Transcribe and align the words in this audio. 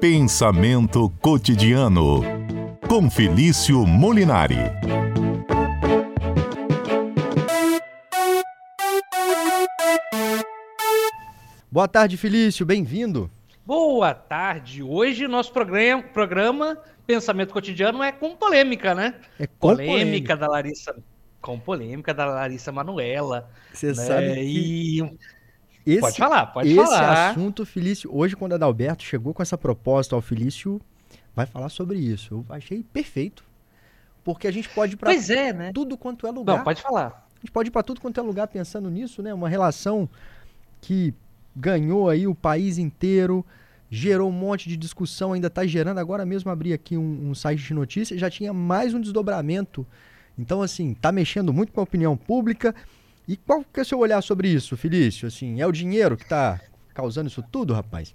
Pensamento 0.00 1.10
cotidiano 1.20 2.22
com 2.88 3.10
Felício 3.10 3.86
Molinari. 3.86 4.56
Boa 11.70 11.86
tarde, 11.86 12.16
Felício, 12.16 12.66
bem-vindo. 12.66 13.30
Boa 13.64 14.12
tarde. 14.12 14.82
Hoje 14.82 15.28
nosso 15.28 15.52
programa, 15.52 16.02
programa 16.02 16.78
Pensamento 17.06 17.52
Cotidiano 17.52 18.02
é 18.02 18.10
com 18.10 18.34
polêmica, 18.34 18.94
né? 18.94 19.14
É 19.38 19.46
com 19.46 19.68
polêmica, 19.68 19.92
polêmica. 19.92 20.36
da 20.36 20.48
Larissa, 20.48 20.96
com 21.40 21.58
polêmica 21.58 22.14
da 22.14 22.26
Larissa 22.26 22.72
Manuela. 22.72 23.50
Você 23.72 23.88
né? 23.88 23.94
sabe 23.94 24.34
que 24.34 24.40
E 24.40 25.18
esse, 25.92 26.00
pode 26.00 26.16
falar, 26.16 26.46
pode 26.46 26.68
esse 26.68 26.76
falar. 26.76 27.30
assunto, 27.30 27.64
Felício, 27.66 28.10
hoje 28.12 28.36
quando 28.36 28.52
a 28.52 28.56
Adalberto 28.56 29.02
chegou 29.02 29.32
com 29.34 29.42
essa 29.42 29.56
proposta 29.58 30.14
ao 30.14 30.20
Felício, 30.20 30.80
vai 31.34 31.46
falar 31.46 31.68
sobre 31.68 31.98
isso. 31.98 32.34
Eu 32.34 32.54
achei 32.54 32.82
perfeito. 32.82 33.44
Porque 34.22 34.46
a 34.46 34.50
gente 34.50 34.68
pode 34.68 34.94
ir 34.94 34.96
pra 34.96 35.10
Pois 35.10 35.30
é, 35.30 35.52
né? 35.52 35.70
tudo 35.72 35.96
quanto 35.96 36.26
é 36.26 36.30
lugar. 36.30 36.58
Não, 36.58 36.64
pode 36.64 36.82
falar. 36.82 37.26
A 37.36 37.40
gente 37.40 37.50
pode 37.52 37.68
ir 37.68 37.72
para 37.72 37.82
tudo 37.82 38.00
quanto 38.00 38.20
é 38.20 38.22
lugar 38.22 38.48
pensando 38.48 38.90
nisso, 38.90 39.22
né? 39.22 39.32
Uma 39.32 39.48
relação 39.48 40.08
que 40.80 41.14
ganhou 41.56 42.08
aí 42.08 42.26
o 42.26 42.34
país 42.34 42.76
inteiro, 42.76 43.44
gerou 43.90 44.28
um 44.28 44.32
monte 44.32 44.68
de 44.68 44.76
discussão, 44.76 45.32
ainda 45.32 45.46
está 45.46 45.66
gerando. 45.66 45.98
Agora 45.98 46.26
mesmo 46.26 46.50
abri 46.50 46.72
aqui 46.72 46.96
um, 46.96 47.30
um 47.30 47.34
site 47.34 47.62
de 47.62 47.74
notícias, 47.74 48.20
já 48.20 48.30
tinha 48.30 48.52
mais 48.52 48.92
um 48.92 49.00
desdobramento. 49.00 49.86
Então, 50.38 50.62
assim, 50.62 50.94
tá 50.94 51.10
mexendo 51.10 51.52
muito 51.52 51.72
com 51.72 51.80
a 51.80 51.84
opinião 51.84 52.16
pública. 52.16 52.74
E 53.30 53.36
qual 53.36 53.62
que 53.62 53.78
é 53.78 53.82
o 53.84 53.86
seu 53.86 54.00
olhar 54.00 54.20
sobre 54.24 54.48
isso, 54.48 54.76
Felício? 54.76 55.28
Assim, 55.28 55.60
é 55.60 55.64
o 55.64 55.70
dinheiro 55.70 56.16
que 56.16 56.24
está 56.24 56.60
causando 56.92 57.28
isso 57.28 57.40
tudo, 57.40 57.72
rapaz? 57.72 58.12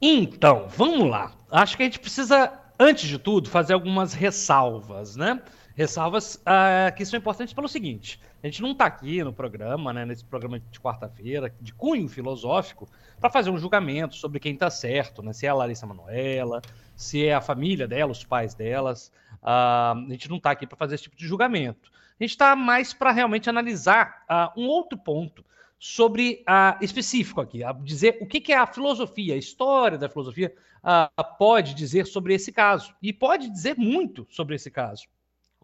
Então, 0.00 0.68
vamos 0.68 1.10
lá. 1.10 1.32
Acho 1.50 1.76
que 1.76 1.82
a 1.82 1.86
gente 1.86 1.98
precisa, 1.98 2.60
antes 2.78 3.08
de 3.08 3.18
tudo, 3.18 3.50
fazer 3.50 3.72
algumas 3.72 4.14
ressalvas, 4.14 5.16
né? 5.16 5.42
Ressalvas 5.74 6.40
ah, 6.46 6.92
que 6.96 7.04
são 7.04 7.18
importantes 7.18 7.52
pelo 7.52 7.66
seguinte: 7.66 8.20
a 8.40 8.46
gente 8.46 8.62
não 8.62 8.70
está 8.70 8.86
aqui 8.86 9.24
no 9.24 9.32
programa, 9.32 9.92
né, 9.92 10.06
nesse 10.06 10.24
programa 10.24 10.60
de 10.60 10.78
quarta-feira, 10.78 11.52
de 11.60 11.74
cunho 11.74 12.06
filosófico, 12.08 12.88
para 13.18 13.30
fazer 13.30 13.50
um 13.50 13.58
julgamento 13.58 14.14
sobre 14.14 14.38
quem 14.38 14.54
está 14.54 14.70
certo, 14.70 15.24
né? 15.24 15.32
Se 15.32 15.44
é 15.44 15.48
a 15.48 15.54
Larissa 15.54 15.88
Manoela, 15.88 16.62
se 16.94 17.26
é 17.26 17.34
a 17.34 17.40
família 17.40 17.88
dela, 17.88 18.12
os 18.12 18.22
pais 18.22 18.54
delas. 18.54 19.10
Ah, 19.42 19.94
a 19.96 20.12
gente 20.12 20.30
não 20.30 20.36
está 20.36 20.52
aqui 20.52 20.68
para 20.68 20.78
fazer 20.78 20.94
esse 20.94 21.02
tipo 21.02 21.16
de 21.16 21.26
julgamento. 21.26 21.90
A 22.22 22.24
gente 22.24 22.34
está 22.34 22.54
mais 22.54 22.94
para 22.94 23.10
realmente 23.10 23.50
analisar 23.50 24.22
ah, 24.28 24.52
um 24.56 24.68
outro 24.68 24.96
ponto 24.96 25.44
sobre 25.76 26.40
a 26.46 26.78
específico 26.80 27.40
aqui, 27.40 27.64
a 27.64 27.72
dizer 27.72 28.18
o 28.20 28.26
que, 28.26 28.40
que 28.40 28.52
é 28.52 28.56
a 28.56 28.64
filosofia, 28.64 29.34
a 29.34 29.36
história 29.36 29.98
da 29.98 30.08
filosofia 30.08 30.54
ah, 30.84 31.10
pode 31.36 31.74
dizer 31.74 32.06
sobre 32.06 32.32
esse 32.32 32.52
caso 32.52 32.94
e 33.02 33.12
pode 33.12 33.50
dizer 33.50 33.76
muito 33.76 34.24
sobre 34.30 34.54
esse 34.54 34.70
caso, 34.70 35.08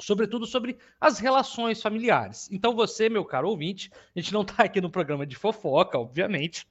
sobretudo 0.00 0.46
sobre 0.46 0.76
as 1.00 1.20
relações 1.20 1.80
familiares. 1.80 2.48
Então 2.50 2.74
você, 2.74 3.08
meu 3.08 3.24
caro 3.24 3.50
ouvinte, 3.50 3.88
a 4.16 4.18
gente 4.18 4.32
não 4.32 4.42
está 4.42 4.56
aqui 4.66 4.80
no 4.80 4.90
programa 4.90 5.24
de 5.24 5.36
fofoca, 5.36 5.96
obviamente, 5.96 6.66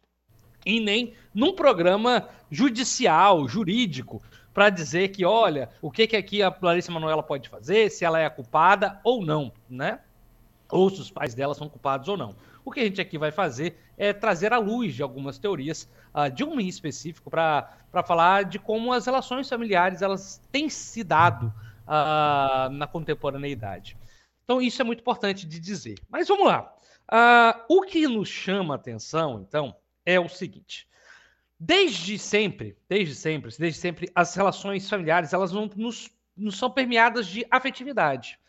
e 0.66 0.82
nem 0.82 1.14
num 1.34 1.56
programa 1.56 2.28
judicial, 2.52 3.48
jurídico, 3.48 4.22
para 4.58 4.72
dizer 4.72 5.10
que, 5.10 5.24
olha, 5.24 5.70
o 5.84 5.92
que, 5.92 6.08
que 6.08 6.16
aqui 6.16 6.42
a 6.42 6.52
Larissa 6.60 6.92
Manoela 6.92 7.22
pode 7.22 7.48
fazer, 7.48 7.92
se 7.92 8.04
ela 8.04 8.20
é 8.20 8.26
a 8.26 8.30
culpada 8.32 9.00
ou 9.04 9.24
não, 9.24 9.52
né? 9.70 10.00
Ou 10.68 10.90
se 10.90 11.00
os 11.00 11.12
pais 11.12 11.36
dela 11.36 11.54
são 11.54 11.70
culpados 11.70 12.08
ou 12.08 12.18
não. 12.18 12.36
O 12.66 12.72
que 12.72 12.80
a 12.80 12.84
gente 12.84 13.00
aqui 13.00 13.20
vai 13.20 13.30
fazer 13.30 13.78
é 13.96 14.12
trazer 14.14 14.52
à 14.52 14.58
luz 14.58 14.96
de 14.96 15.04
algumas 15.04 15.38
teorias, 15.38 15.88
uh, 16.12 16.28
de 16.32 16.44
uma 16.44 16.60
em 16.60 16.68
específico, 16.68 17.30
para 17.30 17.70
falar 18.04 18.46
de 18.46 18.58
como 18.58 18.92
as 18.92 19.06
relações 19.06 19.48
familiares 19.48 20.02
elas 20.02 20.42
têm 20.52 20.70
se 20.70 21.04
dado 21.04 21.54
uh, 21.86 22.68
na 22.72 22.88
contemporaneidade. 22.88 23.96
Então, 24.44 24.60
isso 24.60 24.82
é 24.82 24.84
muito 24.84 25.02
importante 25.02 25.46
de 25.46 25.60
dizer. 25.60 26.00
Mas 26.10 26.28
vamos 26.28 26.48
lá. 26.48 26.74
Uh, 27.12 27.78
o 27.78 27.84
que 27.84 28.08
nos 28.08 28.28
chama 28.28 28.74
a 28.74 28.78
atenção, 28.78 29.40
então, 29.40 29.76
é 30.04 30.20
o 30.20 30.28
seguinte. 30.28 30.88
Desde 31.60 32.20
sempre, 32.20 32.78
desde 32.88 33.16
sempre, 33.16 33.52
desde 33.58 33.80
sempre, 33.80 34.12
as 34.14 34.36
relações 34.36 34.88
familiares 34.88 35.34
elas 35.34 35.52
não, 35.52 35.70
nos, 35.76 36.10
não 36.36 36.52
são 36.52 36.70
permeadas 36.70 37.26
de 37.28 37.46
afetividade. 37.50 38.40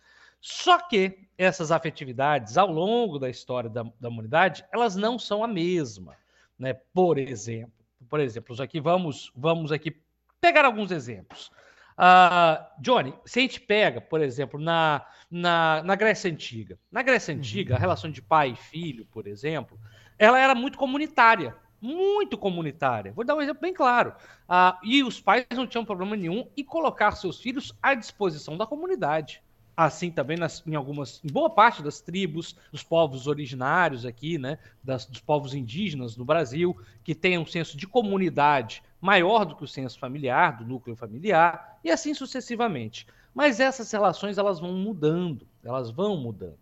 Só 0.40 0.78
que 0.78 1.26
essas 1.36 1.72
afetividades, 1.72 2.58
ao 2.58 2.70
longo 2.70 3.18
da 3.18 3.30
história 3.30 3.70
da, 3.70 3.84
da 3.98 4.08
humanidade, 4.08 4.64
elas 4.72 4.94
não 4.94 5.18
são 5.18 5.42
a 5.42 5.48
mesma. 5.48 6.16
Né? 6.58 6.74
Por 6.92 7.18
exemplo, 7.18 7.72
por 8.08 8.20
exemplo, 8.20 8.60
aqui 8.62 8.80
vamos, 8.80 9.32
vamos 9.34 9.72
aqui 9.72 10.00
pegar 10.40 10.64
alguns 10.64 10.90
exemplos. 10.90 11.50
Uh, 11.98 12.80
Johnny, 12.80 13.12
se 13.24 13.40
a 13.40 13.42
gente 13.42 13.60
pega, 13.60 14.00
por 14.00 14.20
exemplo, 14.20 14.60
na, 14.60 15.04
na, 15.30 15.82
na 15.82 15.96
Grécia 15.96 16.30
Antiga. 16.30 16.78
Na 16.92 17.02
Grécia 17.02 17.34
Antiga, 17.34 17.74
a 17.74 17.78
relação 17.78 18.10
de 18.10 18.22
pai 18.22 18.50
e 18.50 18.56
filho, 18.56 19.04
por 19.06 19.26
exemplo, 19.26 19.78
ela 20.16 20.38
era 20.38 20.54
muito 20.54 20.78
comunitária 20.78 21.56
muito 21.80 22.36
comunitária. 22.36 23.12
Vou 23.12 23.24
dar 23.24 23.34
um 23.34 23.42
exemplo 23.42 23.60
bem 23.60 23.72
claro. 23.72 24.12
Uh, 24.48 24.76
e 24.82 25.02
os 25.02 25.20
pais 25.20 25.46
não 25.54 25.66
tinham 25.66 25.84
problema 25.84 26.16
nenhum 26.16 26.46
em 26.56 26.64
colocar 26.64 27.12
seus 27.12 27.40
filhos 27.40 27.72
à 27.82 27.94
disposição 27.94 28.56
da 28.56 28.66
comunidade. 28.66 29.42
Assim 29.76 30.10
também 30.10 30.36
nas, 30.36 30.62
em 30.66 30.74
algumas, 30.74 31.20
em 31.24 31.28
boa 31.30 31.48
parte 31.48 31.82
das 31.82 32.00
tribos, 32.00 32.56
dos 32.72 32.82
povos 32.82 33.28
originários 33.28 34.04
aqui, 34.04 34.36
né, 34.36 34.58
das, 34.82 35.06
dos 35.06 35.20
povos 35.20 35.54
indígenas 35.54 36.16
no 36.16 36.24
Brasil, 36.24 36.76
que 37.04 37.14
têm 37.14 37.38
um 37.38 37.46
senso 37.46 37.76
de 37.76 37.86
comunidade 37.86 38.82
maior 39.00 39.44
do 39.44 39.54
que 39.54 39.62
o 39.62 39.68
senso 39.68 39.96
familiar, 39.96 40.58
do 40.58 40.64
núcleo 40.64 40.96
familiar, 40.96 41.78
e 41.84 41.92
assim 41.92 42.12
sucessivamente. 42.12 43.06
Mas 43.32 43.60
essas 43.60 43.92
relações 43.92 44.36
elas 44.36 44.58
vão 44.58 44.72
mudando, 44.72 45.46
elas 45.62 45.92
vão 45.92 46.16
mudando. 46.16 46.58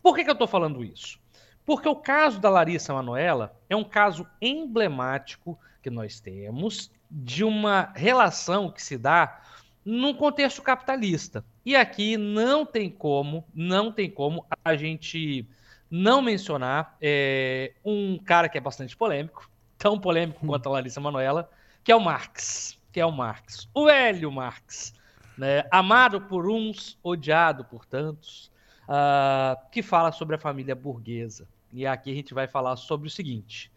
Por 0.00 0.14
que, 0.14 0.22
que 0.22 0.30
eu 0.30 0.34
estou 0.34 0.46
falando 0.46 0.84
isso? 0.84 1.18
Porque 1.64 1.88
o 1.88 1.96
caso 1.96 2.40
da 2.40 2.50
Larissa 2.50 2.92
Manoela 2.92 3.56
é 3.68 3.76
um 3.76 3.84
caso 3.84 4.26
emblemático 4.40 5.58
que 5.82 5.90
nós 5.90 6.20
temos 6.20 6.90
de 7.10 7.44
uma 7.44 7.92
relação 7.94 8.70
que 8.70 8.82
se 8.82 8.96
dá 8.96 9.42
num 9.84 10.14
contexto 10.14 10.62
capitalista. 10.62 11.44
E 11.64 11.76
aqui 11.76 12.16
não 12.16 12.64
tem 12.64 12.90
como, 12.90 13.44
não 13.54 13.92
tem 13.92 14.10
como 14.10 14.46
a 14.64 14.74
gente 14.74 15.46
não 15.90 16.22
mencionar 16.22 16.96
é, 17.00 17.72
um 17.84 18.18
cara 18.18 18.48
que 18.48 18.56
é 18.56 18.60
bastante 18.60 18.96
polêmico, 18.96 19.50
tão 19.76 19.98
polêmico 19.98 20.46
quanto 20.46 20.68
a 20.68 20.72
Larissa 20.72 21.00
Manoela, 21.00 21.50
que 21.84 21.92
é 21.92 21.96
o 21.96 22.00
Marx, 22.00 22.78
que 22.90 23.00
é 23.00 23.06
o 23.06 23.12
Marx, 23.12 23.68
o 23.74 23.86
velho 23.86 24.30
Marx, 24.32 24.94
né? 25.36 25.64
amado 25.70 26.20
por 26.20 26.48
uns, 26.48 26.98
odiado 27.02 27.64
por 27.64 27.84
tantos, 27.84 28.50
uh, 28.84 29.58
que 29.70 29.82
fala 29.82 30.12
sobre 30.12 30.36
a 30.36 30.38
família 30.38 30.74
burguesa. 30.74 31.46
E 31.72 31.86
aqui 31.86 32.10
a 32.10 32.14
gente 32.14 32.34
vai 32.34 32.46
falar 32.46 32.76
sobre 32.76 33.08
o 33.08 33.10
seguinte. 33.10 33.72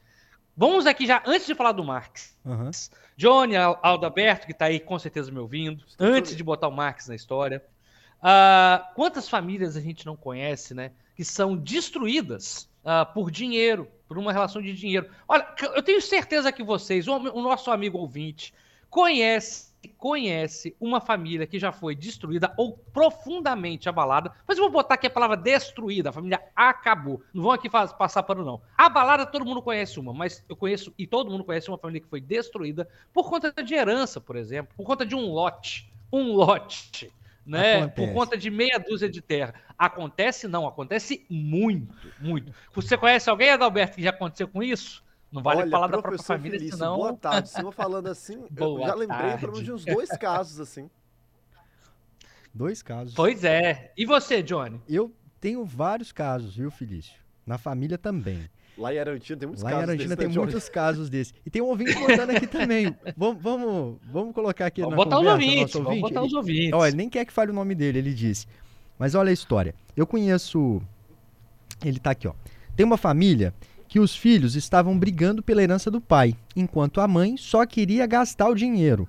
Vamos 0.57 0.85
aqui 0.85 1.05
já, 1.05 1.21
antes 1.25 1.47
de 1.47 1.55
falar 1.55 1.73
do 1.73 1.83
Marx. 1.83 2.37
Uhum. 2.45 2.71
Johnny 3.17 3.55
Aldaberto, 3.55 4.45
que 4.45 4.53
está 4.53 4.65
aí 4.65 4.79
com 4.79 4.97
certeza 4.97 5.31
me 5.31 5.39
ouvindo, 5.39 5.83
antes 5.99 6.35
de 6.35 6.43
botar 6.43 6.67
o 6.67 6.71
Marx 6.71 7.07
na 7.07 7.15
história. 7.15 7.63
Uh, 8.19 8.93
quantas 8.95 9.27
famílias 9.27 9.75
a 9.75 9.81
gente 9.81 10.05
não 10.05 10.15
conhece, 10.15 10.73
né? 10.73 10.91
Que 11.15 11.25
são 11.25 11.55
destruídas 11.55 12.69
uh, 12.83 13.11
por 13.13 13.29
dinheiro, 13.29 13.87
por 14.07 14.17
uma 14.17 14.31
relação 14.31 14.61
de 14.61 14.73
dinheiro. 14.73 15.09
Olha, 15.27 15.47
eu 15.75 15.83
tenho 15.83 16.01
certeza 16.01 16.51
que 16.51 16.63
vocês, 16.63 17.07
o, 17.07 17.15
o 17.15 17.41
nosso 17.41 17.69
amigo 17.69 17.97
ouvinte, 17.97 18.53
conhece 18.89 19.74
conhece 19.87 20.75
uma 20.79 20.99
família 20.99 21.47
que 21.47 21.59
já 21.59 21.71
foi 21.71 21.95
destruída 21.95 22.53
ou 22.57 22.77
profundamente 22.93 23.87
abalada, 23.89 24.31
mas 24.47 24.57
eu 24.57 24.63
vou 24.63 24.71
botar 24.71 24.95
aqui 24.95 25.07
a 25.07 25.09
palavra 25.09 25.37
destruída, 25.37 26.09
a 26.09 26.13
família 26.13 26.41
acabou. 26.55 27.21
Não 27.33 27.43
vão 27.43 27.51
aqui 27.51 27.69
faz, 27.69 27.93
passar 27.93 28.23
pano, 28.23 28.43
não. 28.43 28.61
Abalada, 28.77 29.25
todo 29.25 29.45
mundo 29.45 29.61
conhece 29.61 29.99
uma, 29.99 30.13
mas 30.13 30.43
eu 30.49 30.55
conheço, 30.55 30.93
e 30.97 31.05
todo 31.05 31.29
mundo 31.29 31.43
conhece 31.43 31.69
uma 31.69 31.77
família 31.77 32.01
que 32.01 32.09
foi 32.09 32.21
destruída 32.21 32.87
por 33.13 33.29
conta 33.29 33.51
de 33.51 33.73
herança, 33.73 34.19
por 34.19 34.35
exemplo, 34.35 34.73
por 34.75 34.85
conta 34.85 35.05
de 35.05 35.15
um 35.15 35.31
lote. 35.31 35.91
Um 36.11 36.33
lote. 36.33 37.11
Né? 37.45 37.77
Acontece. 37.77 37.95
Por 37.95 38.13
conta 38.13 38.37
de 38.37 38.49
meia 38.49 38.79
dúzia 38.79 39.07
de 39.07 39.21
terra. 39.21 39.53
Acontece 39.77 40.47
não, 40.47 40.65
acontece 40.65 41.25
muito, 41.29 42.11
muito. 42.19 42.51
Você 42.73 42.97
conhece 42.97 43.29
alguém, 43.29 43.51
Adalberto, 43.51 43.97
que 43.97 44.03
já 44.03 44.09
aconteceu 44.09 44.47
com 44.47 44.63
isso? 44.63 45.04
Não 45.35 45.43
vale 45.43 45.61
Olha, 45.63 45.69
falar 45.71 45.87
da 45.87 45.91
própria 45.93 46.11
professor 46.13 46.37
família, 46.37 46.57
Felício, 46.57 46.77
senão. 46.77 46.95
Boa 46.95 47.13
tarde. 47.13 47.49
Se 47.49 47.61
eu 47.61 47.71
falando 47.71 48.07
assim, 48.09 48.45
eu 48.55 48.79
já 48.79 48.95
lembrei 48.95 49.19
tarde. 49.19 49.39
pelo 49.41 49.51
menos 49.51 49.65
de 49.65 49.71
uns 49.73 49.83
dois 49.85 50.09
casos 50.11 50.59
assim. 50.61 50.89
Dois 52.53 52.81
casos. 52.81 53.13
Pois 53.13 53.43
é. 53.43 53.91
E 53.97 54.05
você, 54.05 54.41
Johnny? 54.41 54.79
Eu 54.87 55.11
tenho 55.41 55.65
vários 55.65 56.11
casos, 56.11 56.55
viu, 56.55 56.71
Felício? 56.71 57.13
Na 57.45 57.57
família 57.57 57.97
também. 57.97 58.49
Lá 58.77 58.93
em 58.93 58.99
Arantina 58.99 59.37
tem 59.39 59.47
muitos 59.47 59.63
Lá 59.63 59.69
em 59.69 59.73
casos. 59.73 59.89
Argentina 59.89 60.15
desses, 60.15 60.19
tem 60.19 60.27
né, 60.27 60.33
Johnny? 60.33 60.51
muitos 60.51 60.69
casos 60.69 61.09
desses. 61.09 61.33
E 61.45 61.49
tem 61.49 61.61
um 61.61 61.65
ouvinte 61.65 61.97
mandando 61.99 62.31
aqui 62.31 62.47
também. 62.47 62.95
Vamos, 63.15 63.41
vamos, 63.41 63.97
vamos 64.03 64.33
colocar 64.33 64.65
aqui 64.65 64.81
Vamos 64.81 64.97
na 64.97 65.03
botar 65.03 65.19
os 65.19 65.25
conversa, 65.25 65.43
ouvintes, 65.45 65.61
nosso 65.61 65.83
vamos 65.83 65.87
ouvinte. 65.89 66.13
botar 66.13 66.21
os 66.21 66.27
Ele- 66.31 66.37
ouvintes. 66.37 66.73
Olha, 66.73 66.87
ele 66.89 66.97
nem 66.97 67.09
quer 67.09 67.25
que 67.25 67.31
fale 67.33 67.51
o 67.51 67.53
nome 67.53 67.75
dele, 67.75 67.99
ele 67.99 68.13
disse. 68.13 68.47
Mas 68.97 69.15
olha 69.15 69.29
a 69.29 69.33
história. 69.33 69.75
Eu 69.95 70.07
conheço. 70.07 70.81
Ele 71.83 71.99
tá 71.99 72.11
aqui, 72.11 72.27
ó. 72.27 72.33
Tem 72.75 72.85
uma 72.85 72.97
família 72.97 73.53
que 73.95 73.99
os 74.01 74.13
filhos 74.13 74.57
estavam 74.57 74.99
brigando 74.99 75.41
pela 75.41 75.63
herança 75.63 75.89
do 75.89 76.01
pai, 76.01 76.35
enquanto 76.53 76.99
a 76.99 77.07
mãe 77.07 77.37
só 77.37 77.65
queria 77.65 78.05
gastar 78.05 78.49
o 78.49 78.53
dinheiro. 78.53 79.07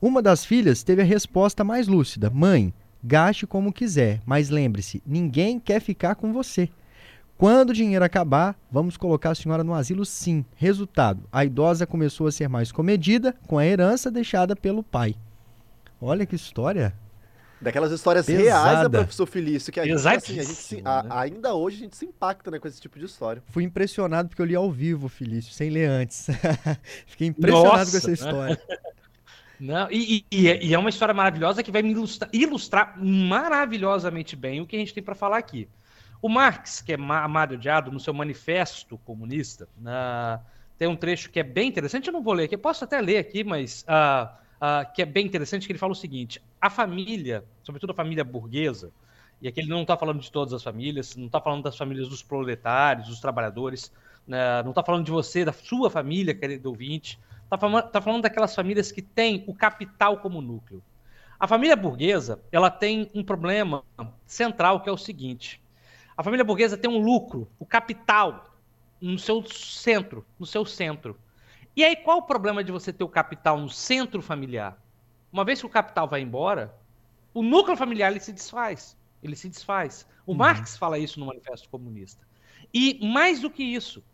Uma 0.00 0.22
das 0.22 0.46
filhas 0.46 0.82
teve 0.82 1.02
a 1.02 1.04
resposta 1.04 1.62
mais 1.62 1.86
lúcida: 1.86 2.30
Mãe, 2.30 2.72
gaste 3.02 3.46
como 3.46 3.70
quiser, 3.70 4.22
mas 4.24 4.48
lembre-se, 4.48 5.02
ninguém 5.06 5.60
quer 5.60 5.78
ficar 5.78 6.14
com 6.14 6.32
você. 6.32 6.70
Quando 7.36 7.68
o 7.68 7.74
dinheiro 7.74 8.02
acabar, 8.02 8.58
vamos 8.72 8.96
colocar 8.96 9.32
a 9.32 9.34
senhora 9.34 9.62
no 9.62 9.74
asilo 9.74 10.06
sim. 10.06 10.42
Resultado: 10.56 11.28
a 11.30 11.44
idosa 11.44 11.86
começou 11.86 12.26
a 12.26 12.32
ser 12.32 12.48
mais 12.48 12.72
comedida 12.72 13.34
com 13.46 13.58
a 13.58 13.66
herança 13.66 14.10
deixada 14.10 14.56
pelo 14.56 14.82
pai. 14.82 15.14
Olha 16.00 16.24
que 16.24 16.34
história. 16.34 16.94
Daquelas 17.64 17.90
histórias 17.90 18.26
Pesada. 18.26 18.44
reais, 18.44 18.82
né, 18.82 18.88
professor 18.98 19.26
Felício? 19.26 19.72
Que 19.72 19.80
a 19.80 19.84
gente, 19.84 19.94
assim, 20.06 20.38
a 20.38 20.42
gente 20.42 20.54
se- 20.54 20.82
a- 20.84 21.02
né? 21.02 21.08
ainda 21.12 21.54
hoje 21.54 21.76
a 21.76 21.80
gente 21.80 21.96
se 21.96 22.04
impacta 22.04 22.50
né, 22.50 22.58
com 22.58 22.68
esse 22.68 22.80
tipo 22.80 22.98
de 22.98 23.06
história. 23.06 23.42
Fui 23.48 23.64
impressionado 23.64 24.28
porque 24.28 24.40
eu 24.42 24.46
li 24.46 24.54
ao 24.54 24.70
vivo, 24.70 25.08
Felício, 25.08 25.52
sem 25.52 25.70
ler 25.70 25.86
antes. 25.88 26.26
Fiquei 27.06 27.26
impressionado 27.28 27.76
Nossa, 27.78 27.90
com 27.90 27.96
essa 27.96 28.08
né? 28.08 28.12
história. 28.14 28.62
Não, 29.58 29.88
e, 29.90 30.24
e- 30.30 30.40
e 30.42 30.48
é- 30.48 30.62
e 30.64 30.74
é 30.74 30.78
uma 30.78 30.90
história 30.90 31.14
maravilhosa 31.14 31.62
que 31.62 31.70
vai 31.70 31.80
me 31.82 31.92
ilustrar, 31.92 32.28
ilustrar 32.32 32.94
maravilhosamente 33.02 34.34
bem 34.36 34.60
o 34.60 34.66
que 34.66 34.76
a 34.76 34.78
gente 34.78 34.92
tem 34.92 35.02
para 35.02 35.14
falar 35.14 35.38
aqui. 35.38 35.68
O 36.20 36.28
Marx, 36.28 36.80
que 36.80 36.92
é 36.92 36.96
ma- 36.96 37.22
amado 37.22 37.54
e 37.54 37.56
odiado, 37.56 37.90
no 37.92 38.00
seu 38.00 38.12
manifesto 38.12 38.98
comunista, 38.98 39.68
na- 39.80 40.40
tem 40.76 40.88
um 40.88 40.96
trecho 40.96 41.30
que 41.30 41.38
é 41.38 41.42
bem 41.44 41.68
interessante, 41.68 42.08
eu 42.08 42.12
não 42.12 42.22
vou 42.22 42.34
ler 42.34 42.44
aqui, 42.44 42.54
eu 42.56 42.58
posso 42.58 42.82
até 42.84 43.00
ler 43.00 43.18
aqui, 43.18 43.44
mas 43.44 43.84
ah, 43.86 44.34
ah, 44.60 44.84
que 44.84 45.02
é 45.02 45.04
bem 45.04 45.26
interessante, 45.26 45.66
que 45.66 45.72
ele 45.72 45.78
fala 45.78 45.92
o 45.92 45.96
seguinte, 45.96 46.40
a 46.60 46.70
família, 46.70 47.44
sobretudo 47.62 47.90
a 47.90 47.94
família 47.94 48.24
burguesa, 48.24 48.92
e 49.40 49.48
aqui 49.48 49.60
ele 49.60 49.68
não 49.68 49.82
está 49.82 49.96
falando 49.96 50.20
de 50.20 50.30
todas 50.30 50.54
as 50.54 50.62
famílias, 50.62 51.16
não 51.16 51.26
está 51.26 51.40
falando 51.40 51.64
das 51.64 51.76
famílias 51.76 52.08
dos 52.08 52.22
proletários, 52.22 53.08
dos 53.08 53.20
trabalhadores, 53.20 53.92
né, 54.26 54.62
não 54.62 54.70
está 54.70 54.82
falando 54.82 55.04
de 55.04 55.10
você, 55.10 55.44
da 55.44 55.52
sua 55.52 55.90
família, 55.90 56.34
querido 56.34 56.70
ouvinte, 56.70 57.18
está 57.42 57.58
falando, 57.58 57.90
tá 57.90 58.00
falando 58.00 58.22
daquelas 58.22 58.54
famílias 58.54 58.90
que 58.90 59.02
têm 59.02 59.44
o 59.46 59.54
capital 59.54 60.18
como 60.18 60.40
núcleo. 60.40 60.82
A 61.38 61.46
família 61.46 61.76
burguesa, 61.76 62.40
ela 62.50 62.70
tem 62.70 63.10
um 63.14 63.22
problema 63.22 63.82
central 64.24 64.80
que 64.80 64.88
é 64.88 64.92
o 64.92 64.96
seguinte: 64.96 65.60
a 66.16 66.22
família 66.22 66.44
burguesa 66.44 66.76
tem 66.76 66.90
um 66.90 66.98
lucro, 66.98 67.48
o 67.58 67.66
capital, 67.66 68.54
no 69.00 69.18
seu 69.18 69.44
centro, 69.44 70.24
no 70.38 70.46
seu 70.46 70.64
centro. 70.64 71.18
E 71.76 71.84
aí 71.84 71.96
qual 71.96 72.18
o 72.18 72.22
problema 72.22 72.62
de 72.62 72.70
você 72.70 72.92
ter 72.92 73.04
o 73.04 73.08
capital 73.08 73.58
no 73.58 73.68
centro 73.68 74.22
familiar? 74.22 74.78
Uma 75.32 75.44
vez 75.44 75.60
que 75.60 75.66
o 75.66 75.70
capital 75.70 76.06
vai 76.08 76.20
embora, 76.20 76.74
o 77.32 77.42
núcleo 77.42 77.76
familiar 77.76 78.10
ele 78.10 78.20
se 78.20 78.32
desfaz. 78.32 78.96
Ele 79.22 79.34
se 79.34 79.48
desfaz. 79.48 80.06
O 80.26 80.34
Marx 80.34 80.76
fala 80.76 80.98
isso 80.98 81.18
no 81.18 81.26
Manifesto 81.26 81.68
Comunista. 81.68 82.24
E 82.72 83.00
mais 83.04 83.40
do 83.40 83.50
que 83.50 83.62
isso, 83.62 84.04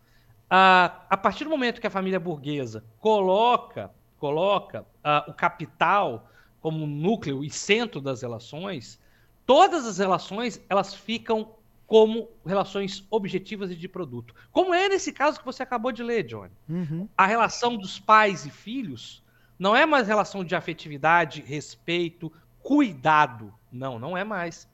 a, 0.49 1.05
a 1.09 1.17
partir 1.17 1.43
do 1.43 1.49
momento 1.49 1.79
que 1.79 1.87
a 1.87 1.91
família 1.91 2.19
burguesa 2.19 2.83
coloca, 2.99 3.91
coloca 4.17 4.85
o 5.27 5.33
capital 5.33 6.27
como 6.59 6.85
núcleo 6.85 7.43
e 7.43 7.49
centro 7.49 8.01
das 8.01 8.21
relações, 8.21 8.99
todas 9.45 9.85
as 9.85 9.97
relações 9.97 10.63
elas 10.69 10.93
ficam 10.93 11.55
como 11.91 12.29
relações 12.45 13.05
objetivas 13.11 13.69
e 13.69 13.75
de 13.75 13.85
produto. 13.85 14.33
Como 14.49 14.73
é 14.73 14.87
nesse 14.87 15.11
caso 15.11 15.37
que 15.37 15.43
você 15.45 15.61
acabou 15.61 15.91
de 15.91 16.01
ler, 16.01 16.23
Johnny 16.23 16.53
Uhum. 16.69 17.09
a 17.17 17.25
relação 17.25 17.75
dos 17.75 17.99
pais 17.99 18.45
e 18.45 18.49
filhos 18.49 19.21
não 19.59 19.75
é 19.75 19.85
mais 19.85 20.07
relação 20.07 20.41
de 20.41 20.55
afetividade, 20.55 21.41
respeito, 21.45 22.31
cuidado. 22.61 23.53
Não, 23.69 23.99
não 23.99 24.15
é 24.17 24.23
mais. 24.23 24.69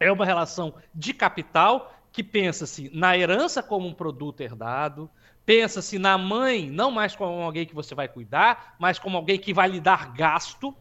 É 0.00 0.10
uma 0.10 0.24
relação 0.24 0.72
de 0.94 1.12
capital 1.12 1.94
que 2.10 2.24
pensa-se 2.24 2.90
na 2.94 3.14
herança 3.14 3.62
como 3.62 3.86
um 3.86 3.92
produto 3.92 4.40
herdado, 4.40 5.10
pensa-se 5.44 5.98
na 5.98 6.16
mãe 6.16 6.70
não 6.70 6.90
mais 6.90 7.14
como 7.14 7.42
alguém 7.42 7.66
que 7.66 7.74
você 7.74 7.94
vai 7.94 8.08
cuidar, 8.08 8.74
mas 8.78 8.98
como 8.98 9.18
alguém 9.18 9.38
que 9.38 9.52
vai 9.52 9.68
lhe 9.68 9.80
dar 9.80 10.14
gasto. 10.14 10.74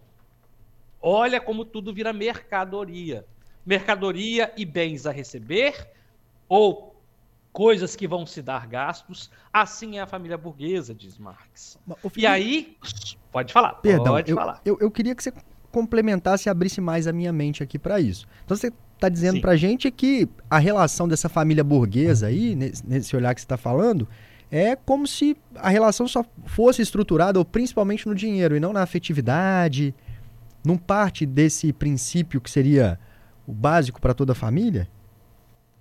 Olha 1.01 1.41
como 1.41 1.65
tudo 1.65 1.93
vira 1.93 2.13
mercadoria. 2.13 3.27
Mercadoria 3.67 4.53
e 4.55 4.63
bens 4.63 5.05
a 5.05 5.11
receber 5.11 5.89
ou 6.47 6.95
coisas 7.51 7.95
que 7.95 8.07
vão 8.07 8.25
se 8.25 8.41
dar 8.41 8.65
gastos. 8.65 9.29
Assim 9.51 9.97
é 9.97 10.01
a 10.01 10.07
família 10.07 10.37
burguesa, 10.37 10.95
diz 10.95 11.17
Marx. 11.17 11.77
E 12.15 12.25
aí, 12.25 12.77
pode 13.29 13.51
falar, 13.51 13.73
Perdão, 13.73 14.13
pode 14.13 14.31
eu, 14.31 14.37
falar. 14.37 14.61
Eu, 14.63 14.77
eu 14.79 14.89
queria 14.89 15.13
que 15.13 15.21
você 15.21 15.33
complementasse 15.69 16.47
e 16.47 16.49
abrisse 16.49 16.79
mais 16.79 17.07
a 17.07 17.11
minha 17.13 17.33
mente 17.33 17.61
aqui 17.61 17.77
para 17.77 17.99
isso. 17.99 18.25
Então 18.45 18.55
você 18.55 18.71
está 18.95 19.09
dizendo 19.09 19.41
para 19.41 19.57
gente 19.57 19.91
que 19.91 20.29
a 20.49 20.59
relação 20.59 21.07
dessa 21.07 21.27
família 21.27 21.63
burguesa 21.63 22.27
aí, 22.27 22.55
nesse, 22.55 22.87
nesse 22.87 23.15
olhar 23.15 23.35
que 23.35 23.41
você 23.41 23.45
está 23.45 23.57
falando, 23.57 24.07
é 24.49 24.75
como 24.75 25.05
se 25.05 25.35
a 25.55 25.69
relação 25.69 26.07
só 26.07 26.23
fosse 26.45 26.81
estruturada, 26.81 27.37
ou 27.37 27.43
principalmente 27.43 28.07
no 28.07 28.15
dinheiro, 28.15 28.55
e 28.55 28.59
não 28.59 28.71
na 28.71 28.81
afetividade, 28.81 29.93
não 30.65 30.77
parte 30.77 31.25
desse 31.25 31.73
princípio 31.73 32.39
que 32.39 32.49
seria 32.49 32.99
o 33.47 33.53
básico 33.53 34.01
para 34.01 34.13
toda 34.13 34.33
a 34.33 34.35
família? 34.35 34.89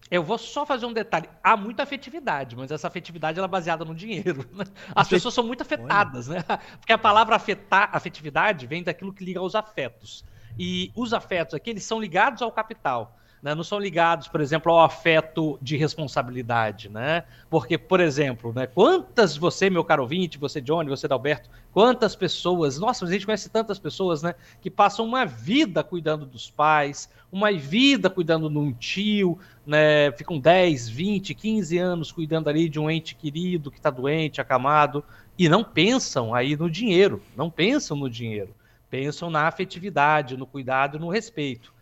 Eu 0.09 0.23
vou 0.23 0.39
só 0.39 0.65
fazer 0.65 0.87
um 0.87 0.93
detalhe. 0.93 1.29
Há 1.43 1.57
muita 1.57 1.83
afetividade, 1.83 2.55
mas 2.55 2.71
essa 2.71 2.87
afetividade 2.87 3.39
ela 3.39 3.49
é 3.49 3.51
baseada 3.51 3.85
no 3.85 3.93
dinheiro. 3.93 4.49
né? 4.55 4.65
As 4.95 5.09
pessoas 5.09 5.35
são 5.35 5.45
muito 5.45 5.63
afetadas, 5.63 6.29
né? 6.29 6.45
Porque 6.79 6.93
a 6.93 6.99
palavra 6.99 7.35
afetar, 7.35 7.91
afetividade 7.93 8.69
vem 8.69 8.85
daquilo 8.85 9.13
que 9.13 9.25
liga 9.25 9.41
aos 9.41 9.57
afetos. 9.57 10.25
E 10.57 10.93
os 10.95 11.13
afetos 11.13 11.55
aqui, 11.55 11.71
eles 11.71 11.83
são 11.83 12.01
ligados 12.01 12.41
ao 12.41 12.53
capital. 12.53 13.19
Né? 13.47 13.55
Não 13.55 13.63
são 13.63 13.79
ligados, 13.79 14.27
por 14.27 14.41
exemplo, 14.41 14.73
ao 14.73 14.83
afeto 14.83 15.57
de 15.63 15.77
responsabilidade, 15.77 16.89
né? 16.89 17.23
Porque, 17.49 17.79
por 17.79 18.01
exemplo, 18.01 18.53
né? 18.53 18.67
quantas 18.67 19.37
você, 19.37 19.71
meu 19.71 19.85
caro 19.85 20.03
ouvinte, 20.03 20.37
você, 20.37 20.61
Johnny, 20.61 20.91
você, 20.91 21.07
Dalberto, 21.07 21.49
quantas 21.73 22.17
pessoas, 22.17 22.77
nossa, 22.77 23.05
a 23.05 23.09
gente 23.09 23.25
conhece 23.25 23.49
tantas 23.49 23.79
pessoas, 23.79 24.21
né? 24.21 24.35
Que 24.61 24.69
passam 24.69 25.07
uma 25.07 25.25
vida 25.25 25.85
cuidando 25.85 26.27
dos 26.27 26.51
pais, 26.51 27.09
uma 27.31 27.53
vida 27.53 28.11
cuidando 28.11 28.51
de 28.51 28.59
um 28.59 28.73
tio, 28.73 29.39
né? 29.65 30.11
Ficam 30.11 30.41
10, 30.41 30.89
20, 30.89 31.33
15 31.33 31.79
anos 31.79 32.11
cuidando 32.11 32.49
ali 32.49 32.69
de 32.69 32.81
um 32.81 32.91
ente 32.91 33.15
querido 33.15 33.71
que 33.71 33.77
está 33.77 33.91
doente, 33.91 34.41
acamado, 34.41 35.05
e 35.39 35.49
não 35.49 35.63
pensam 35.63 36.35
aí 36.35 36.57
no 36.57 36.69
dinheiro, 36.69 37.23
não 37.37 37.49
pensam 37.49 37.97
no 37.97 38.11
dinheiro, 38.11 38.53
pensam 38.91 39.31
na 39.31 39.47
afetividade, 39.47 40.37
no 40.37 40.49
cuidado 40.49 40.99
no 40.99 41.09
respeito. 41.09 41.76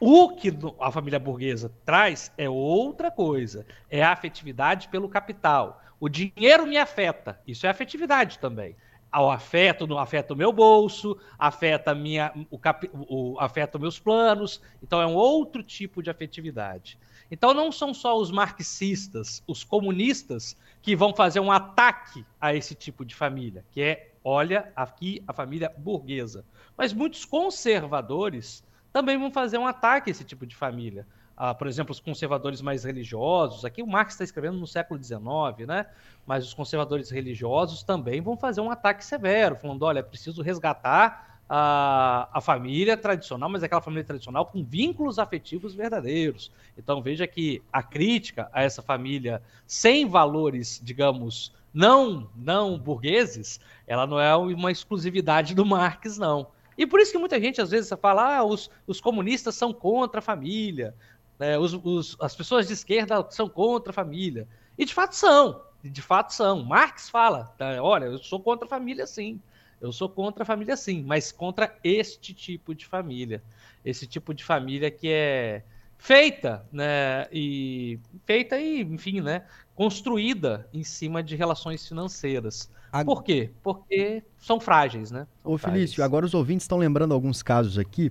O 0.00 0.36
que 0.36 0.52
a 0.80 0.92
família 0.92 1.18
burguesa 1.18 1.72
traz 1.84 2.32
é 2.38 2.48
outra 2.48 3.10
coisa, 3.10 3.66
é 3.90 4.02
a 4.02 4.12
afetividade 4.12 4.88
pelo 4.88 5.08
capital. 5.08 5.82
O 5.98 6.08
dinheiro 6.08 6.66
me 6.66 6.76
afeta, 6.76 7.40
isso 7.46 7.66
é 7.66 7.70
afetividade 7.70 8.38
também. 8.38 8.76
O 9.12 9.30
afeto 9.30 9.86
no 9.86 9.98
afeta 9.98 10.34
o 10.34 10.36
meu 10.36 10.52
bolso, 10.52 11.18
afeta 11.38 11.94
minha, 11.94 12.32
o, 12.50 12.58
capi- 12.58 12.90
o- 12.92 13.36
afeta 13.40 13.78
meus 13.78 13.98
planos. 13.98 14.60
Então 14.82 15.00
é 15.00 15.06
um 15.06 15.14
outro 15.14 15.62
tipo 15.62 16.02
de 16.02 16.10
afetividade. 16.10 16.98
Então 17.30 17.52
não 17.52 17.72
são 17.72 17.92
só 17.92 18.16
os 18.16 18.30
marxistas, 18.30 19.42
os 19.46 19.64
comunistas 19.64 20.56
que 20.82 20.94
vão 20.94 21.14
fazer 21.14 21.40
um 21.40 21.50
ataque 21.50 22.24
a 22.40 22.54
esse 22.54 22.74
tipo 22.74 23.04
de 23.04 23.14
família, 23.14 23.64
que 23.72 23.80
é, 23.80 24.12
olha, 24.22 24.70
aqui 24.76 25.22
a 25.26 25.32
família 25.32 25.72
burguesa. 25.76 26.44
Mas 26.76 26.92
muitos 26.92 27.24
conservadores 27.24 28.62
também 28.92 29.18
vão 29.18 29.30
fazer 29.30 29.58
um 29.58 29.66
ataque 29.66 30.10
a 30.10 30.12
esse 30.12 30.24
tipo 30.24 30.46
de 30.46 30.56
família. 30.56 31.06
Ah, 31.36 31.54
por 31.54 31.68
exemplo, 31.68 31.92
os 31.92 32.00
conservadores 32.00 32.60
mais 32.60 32.82
religiosos, 32.82 33.64
aqui 33.64 33.80
o 33.80 33.86
Marx 33.86 34.14
está 34.14 34.24
escrevendo 34.24 34.58
no 34.58 34.66
século 34.66 35.00
XIX, 35.00 35.68
né? 35.68 35.86
Mas 36.26 36.44
os 36.44 36.52
conservadores 36.52 37.10
religiosos 37.10 37.84
também 37.84 38.20
vão 38.20 38.36
fazer 38.36 38.60
um 38.60 38.70
ataque 38.70 39.04
severo, 39.04 39.54
falando: 39.54 39.84
olha, 39.84 40.00
é 40.00 40.02
preciso 40.02 40.42
resgatar 40.42 41.38
a, 41.48 42.28
a 42.32 42.40
família 42.40 42.96
tradicional, 42.96 43.48
mas 43.48 43.62
aquela 43.62 43.80
família 43.80 44.04
tradicional 44.04 44.46
com 44.46 44.64
vínculos 44.64 45.18
afetivos 45.18 45.74
verdadeiros. 45.74 46.50
Então 46.76 47.00
veja 47.00 47.26
que 47.26 47.62
a 47.72 47.82
crítica 47.82 48.50
a 48.52 48.62
essa 48.62 48.82
família 48.82 49.40
sem 49.66 50.06
valores, 50.06 50.80
digamos, 50.82 51.54
não 51.72 52.28
não 52.36 52.78
burgueses, 52.78 53.60
ela 53.86 54.06
não 54.06 54.20
é 54.20 54.34
uma 54.36 54.72
exclusividade 54.72 55.54
do 55.54 55.64
Marx, 55.64 56.18
não. 56.18 56.48
E 56.78 56.86
por 56.86 57.00
isso 57.00 57.12
que 57.12 57.18
muita 57.18 57.40
gente 57.40 57.60
às 57.60 57.70
vezes 57.70 57.90
fala: 58.00 58.38
ah, 58.38 58.44
os, 58.44 58.70
os 58.86 59.00
comunistas 59.00 59.56
são 59.56 59.72
contra 59.74 60.20
a 60.20 60.22
família, 60.22 60.94
né, 61.38 61.58
os, 61.58 61.74
os- 61.74 62.16
as 62.20 62.34
pessoas 62.36 62.66
de 62.66 62.72
esquerda 62.72 63.26
são 63.30 63.48
contra 63.48 63.90
a 63.90 63.94
família. 63.94 64.48
E 64.78 64.84
de 64.84 64.94
fato 64.94 65.14
são, 65.16 65.62
de 65.82 66.02
fato 66.02 66.32
são. 66.32 66.64
Marx 66.64 67.10
fala: 67.10 67.44
tá, 67.58 67.82
olha, 67.82 68.06
eu 68.06 68.18
sou 68.18 68.40
contra 68.40 68.66
a 68.66 68.68
família 68.68 69.06
sim. 69.06 69.42
Eu 69.80 69.92
sou 69.92 70.08
contra 70.08 70.42
a 70.42 70.46
família 70.46 70.76
sim, 70.76 71.02
mas 71.04 71.30
contra 71.30 71.76
este 71.84 72.34
tipo 72.34 72.74
de 72.74 72.86
família. 72.86 73.42
Esse 73.84 74.06
tipo 74.06 74.34
de 74.34 74.44
família 74.44 74.90
que 74.90 75.08
é 75.08 75.64
feita, 75.96 76.66
né, 76.72 77.26
e 77.32 77.98
feita 78.24 78.58
e, 78.58 78.80
enfim, 78.82 79.20
né, 79.20 79.46
construída 79.74 80.68
em 80.72 80.82
cima 80.84 81.22
de 81.22 81.36
relações 81.36 81.86
financeiras. 81.86 82.70
A- 82.92 83.04
Por 83.04 83.22
quê? 83.22 83.50
Porque 83.62 84.22
são 84.38 84.58
frágeis, 84.60 85.10
né? 85.10 85.26
São 85.42 85.52
Ô, 85.52 85.58
frágeis. 85.58 85.82
Felício, 85.90 86.04
agora 86.04 86.24
os 86.26 86.34
ouvintes 86.34 86.64
estão 86.64 86.78
lembrando 86.78 87.12
alguns 87.14 87.42
casos 87.42 87.78
aqui. 87.78 88.10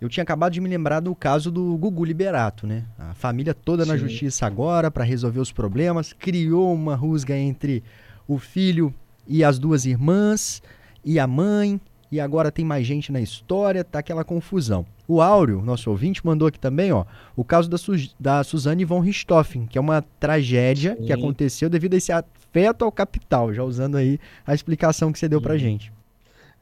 eu 0.00 0.08
tinha 0.08 0.22
acabado 0.22 0.52
de 0.52 0.60
me 0.60 0.68
lembrar 0.68 1.00
do 1.00 1.14
caso 1.14 1.50
do 1.50 1.76
Gugu 1.78 2.04
Liberato, 2.04 2.66
né? 2.66 2.84
A 2.98 3.14
família 3.14 3.54
toda 3.54 3.84
Sim. 3.84 3.90
na 3.90 3.96
justiça 3.96 4.44
agora 4.46 4.90
para 4.90 5.02
resolver 5.04 5.40
os 5.40 5.50
problemas, 5.52 6.12
criou 6.12 6.74
uma 6.74 6.94
rusga 6.94 7.34
entre 7.36 7.82
o 8.28 8.38
filho 8.38 8.92
e 9.26 9.42
as 9.42 9.58
duas 9.58 9.86
irmãs 9.86 10.62
e 11.02 11.18
a 11.18 11.26
mãe, 11.26 11.80
e 12.12 12.20
agora 12.20 12.52
tem 12.52 12.64
mais 12.66 12.86
gente 12.86 13.10
na 13.10 13.20
história, 13.20 13.82
tá 13.82 13.98
aquela 14.00 14.24
confusão. 14.24 14.84
O 15.08 15.20
Áureo, 15.22 15.62
nosso 15.62 15.88
ouvinte, 15.90 16.24
mandou 16.24 16.48
aqui 16.48 16.58
também, 16.58 16.92
ó, 16.92 17.04
o 17.34 17.42
caso 17.44 17.68
da, 17.70 17.78
Su 17.78 17.92
da 18.20 18.44
Suzane 18.44 18.84
von 18.84 19.00
Richthofen, 19.00 19.66
que 19.66 19.78
é 19.78 19.80
uma 19.80 20.02
tragédia 20.20 20.96
Sim. 20.98 21.06
que 21.06 21.12
aconteceu 21.12 21.70
devido 21.70 21.94
a 21.94 21.96
esse 21.96 22.12
afeto 22.54 22.84
ao 22.84 22.92
capital, 22.92 23.52
já 23.52 23.64
usando 23.64 23.96
aí 23.96 24.20
a 24.46 24.54
explicação 24.54 25.12
que 25.12 25.18
você 25.18 25.28
deu 25.28 25.42
pra 25.42 25.58
gente. 25.58 25.92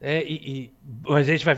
É, 0.01 0.23
e, 0.23 0.71
e, 1.07 1.13
a 1.13 1.21
gente 1.21 1.45
vai. 1.45 1.55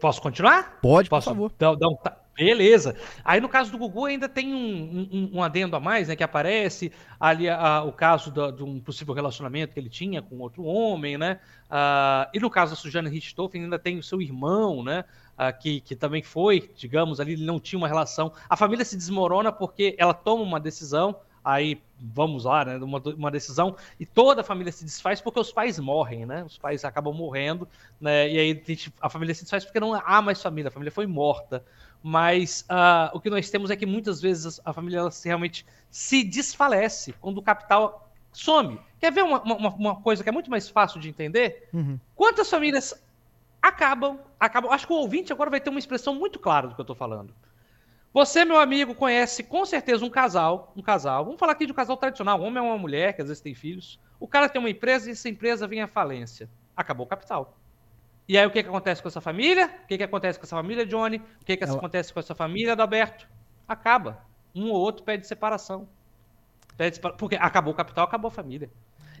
Posso 0.00 0.20
continuar? 0.22 0.78
Pode, 0.80 1.08
Posso 1.08 1.28
por 1.28 1.34
favor. 1.34 1.52
Dar, 1.58 1.76
dar 1.76 1.88
um, 1.88 1.96
beleza. 2.34 2.96
Aí 3.24 3.40
no 3.40 3.48
caso 3.48 3.70
do 3.70 3.78
Gugu 3.78 4.06
ainda 4.06 4.28
tem 4.28 4.52
um, 4.52 5.08
um, 5.12 5.30
um 5.34 5.42
adendo 5.42 5.76
a 5.76 5.80
mais, 5.80 6.08
né? 6.08 6.16
Que 6.16 6.24
aparece 6.24 6.90
ali 7.20 7.48
a, 7.48 7.84
o 7.84 7.92
caso 7.92 8.32
da, 8.32 8.50
de 8.50 8.64
um 8.64 8.80
possível 8.80 9.14
relacionamento 9.14 9.74
que 9.74 9.78
ele 9.80 9.90
tinha 9.90 10.20
com 10.20 10.38
outro 10.38 10.64
homem, 10.64 11.16
né? 11.16 11.38
Uh, 11.70 12.30
e 12.32 12.40
no 12.40 12.50
caso 12.50 12.72
da 12.72 12.76
Sujana 12.76 13.08
Richthofen 13.08 13.62
ainda 13.62 13.78
tem 13.78 13.98
o 13.98 14.02
seu 14.02 14.20
irmão, 14.20 14.82
né? 14.82 15.04
Uh, 15.38 15.56
que, 15.60 15.80
que 15.80 15.94
também 15.94 16.22
foi, 16.22 16.70
digamos, 16.76 17.20
ali 17.20 17.34
ele 17.34 17.44
não 17.44 17.60
tinha 17.60 17.78
uma 17.78 17.88
relação. 17.88 18.32
A 18.48 18.56
família 18.56 18.84
se 18.84 18.96
desmorona 18.96 19.52
porque 19.52 19.94
ela 19.98 20.14
toma 20.14 20.42
uma 20.42 20.58
decisão 20.58 21.14
aí 21.44 21.80
vamos 22.00 22.44
lá, 22.44 22.64
né, 22.64 22.76
uma, 22.76 22.98
uma 22.98 23.30
decisão, 23.30 23.76
e 23.98 24.04
toda 24.04 24.40
a 24.40 24.44
família 24.44 24.72
se 24.72 24.84
desfaz 24.84 25.20
porque 25.20 25.38
os 25.38 25.52
pais 25.52 25.78
morrem, 25.78 26.26
né? 26.26 26.44
Os 26.44 26.58
pais 26.58 26.84
acabam 26.84 27.14
morrendo, 27.14 27.68
né? 28.00 28.28
E 28.28 28.38
aí 28.38 28.62
a 29.00 29.08
família 29.08 29.34
se 29.34 29.42
desfaz 29.42 29.64
porque 29.64 29.80
não 29.80 29.94
há 29.94 30.20
mais 30.20 30.42
família, 30.42 30.68
a 30.68 30.70
família 30.70 30.92
foi 30.92 31.06
morta. 31.06 31.64
Mas 32.02 32.66
uh, 32.68 33.16
o 33.16 33.20
que 33.20 33.30
nós 33.30 33.48
temos 33.48 33.70
é 33.70 33.76
que 33.76 33.86
muitas 33.86 34.20
vezes 34.20 34.60
a 34.64 34.72
família 34.72 34.98
ela 34.98 35.10
realmente 35.24 35.64
se 35.90 36.22
desfalece 36.22 37.14
quando 37.20 37.38
o 37.38 37.42
capital 37.42 38.10
some. 38.30 38.78
Quer 39.00 39.10
ver 39.10 39.24
uma, 39.24 39.40
uma, 39.42 39.68
uma 39.70 39.96
coisa 39.96 40.22
que 40.22 40.28
é 40.28 40.32
muito 40.32 40.50
mais 40.50 40.68
fácil 40.68 41.00
de 41.00 41.08
entender? 41.08 41.68
Uhum. 41.72 41.98
Quantas 42.14 42.50
famílias 42.50 42.92
acabam, 43.62 44.18
acabam. 44.38 44.70
Acho 44.70 44.86
que 44.86 44.92
o 44.92 44.96
ouvinte 44.96 45.32
agora 45.32 45.48
vai 45.48 45.60
ter 45.60 45.70
uma 45.70 45.78
expressão 45.78 46.14
muito 46.14 46.38
clara 46.38 46.68
do 46.68 46.74
que 46.74 46.80
eu 46.80 46.84
estou 46.84 46.96
falando 46.96 47.32
você, 48.14 48.44
meu 48.44 48.60
amigo, 48.60 48.94
conhece 48.94 49.42
com 49.42 49.66
certeza 49.66 50.04
um 50.04 50.08
casal, 50.08 50.72
um 50.76 50.80
casal. 50.80 51.24
Vamos 51.24 51.40
falar 51.40 51.50
aqui 51.50 51.66
de 51.66 51.72
um 51.72 51.74
casal 51.74 51.96
tradicional, 51.96 52.40
um 52.40 52.44
homem 52.44 52.58
é 52.58 52.62
uma 52.62 52.78
mulher, 52.78 53.12
que 53.12 53.20
às 53.20 53.26
vezes 53.26 53.42
tem 53.42 53.56
filhos. 53.56 53.98
O 54.20 54.28
cara 54.28 54.48
tem 54.48 54.60
uma 54.60 54.70
empresa 54.70 55.08
e 55.08 55.12
essa 55.12 55.28
empresa 55.28 55.66
vem 55.66 55.82
à 55.82 55.88
falência. 55.88 56.48
Acabou 56.76 57.06
o 57.06 57.08
capital. 57.08 57.58
E 58.28 58.38
aí 58.38 58.46
o 58.46 58.52
que, 58.52 58.62
que 58.62 58.68
acontece 58.68 59.02
com 59.02 59.08
essa 59.08 59.20
família? 59.20 59.66
O 59.82 59.86
que, 59.88 59.98
que 59.98 60.04
acontece 60.04 60.38
com 60.38 60.46
essa 60.46 60.54
família, 60.54 60.86
Johnny? 60.86 61.16
O 61.16 61.44
que, 61.44 61.56
que 61.56 61.64
Ela... 61.64 61.76
acontece 61.76 62.12
com 62.12 62.20
essa 62.20 62.36
família, 62.36 62.72
Adalberto? 62.72 63.28
Acaba. 63.66 64.24
Um 64.54 64.70
ou 64.70 64.80
outro 64.80 65.02
pede 65.02 65.26
separação. 65.26 65.88
Pede 66.76 66.94
separa... 66.94 67.16
Porque 67.16 67.34
acabou 67.34 67.72
o 67.72 67.76
capital, 67.76 68.04
acabou 68.04 68.28
a 68.28 68.32
família. 68.32 68.70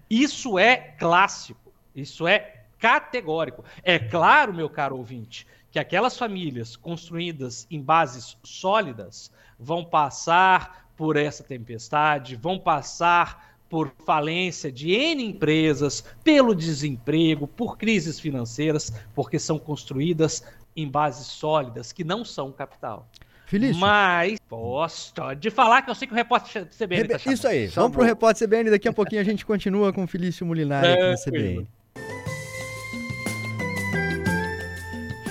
Isso 0.08 0.56
é 0.56 0.76
clássico. 0.76 1.72
Isso 1.96 2.28
é 2.28 2.62
categórico. 2.78 3.64
É 3.82 3.98
claro, 3.98 4.54
meu 4.54 4.70
caro 4.70 4.96
ouvinte, 4.96 5.46
que 5.74 5.78
aquelas 5.80 6.16
famílias 6.16 6.76
construídas 6.76 7.66
em 7.68 7.82
bases 7.82 8.36
sólidas 8.44 9.28
vão 9.58 9.84
passar 9.84 10.88
por 10.96 11.16
essa 11.16 11.42
tempestade, 11.42 12.36
vão 12.36 12.60
passar 12.60 13.56
por 13.68 13.92
falência 14.06 14.70
de 14.70 14.92
N 14.92 15.24
empresas, 15.24 16.04
pelo 16.22 16.54
desemprego, 16.54 17.48
por 17.48 17.76
crises 17.76 18.20
financeiras, 18.20 18.92
porque 19.16 19.36
são 19.36 19.58
construídas 19.58 20.44
em 20.76 20.88
bases 20.88 21.26
sólidas 21.26 21.92
que 21.92 22.04
não 22.04 22.24
são 22.24 22.52
capital. 22.52 23.08
Felício. 23.46 23.80
Mas 23.80 24.38
posso 24.48 25.12
de 25.40 25.50
falar 25.50 25.82
que 25.82 25.90
eu 25.90 25.94
sei 25.96 26.06
que 26.06 26.14
o 26.14 26.16
repórter 26.16 26.66
CBN 26.66 27.02
Rebe... 27.02 27.18
tá 27.18 27.32
Isso 27.32 27.48
aí, 27.48 27.68
Chamou. 27.68 27.88
vamos 27.88 27.96
pro 27.96 28.06
repórter 28.06 28.46
CBN, 28.46 28.70
daqui 28.70 28.86
a 28.86 28.92
pouquinho 28.92 29.20
a 29.20 29.24
gente 29.24 29.44
continua 29.44 29.92
com 29.92 30.04
o 30.04 30.06
Felício 30.06 30.46
Molinari 30.46 30.86
aqui 30.86 31.02
na 31.02 31.16
CBN. 31.16 31.68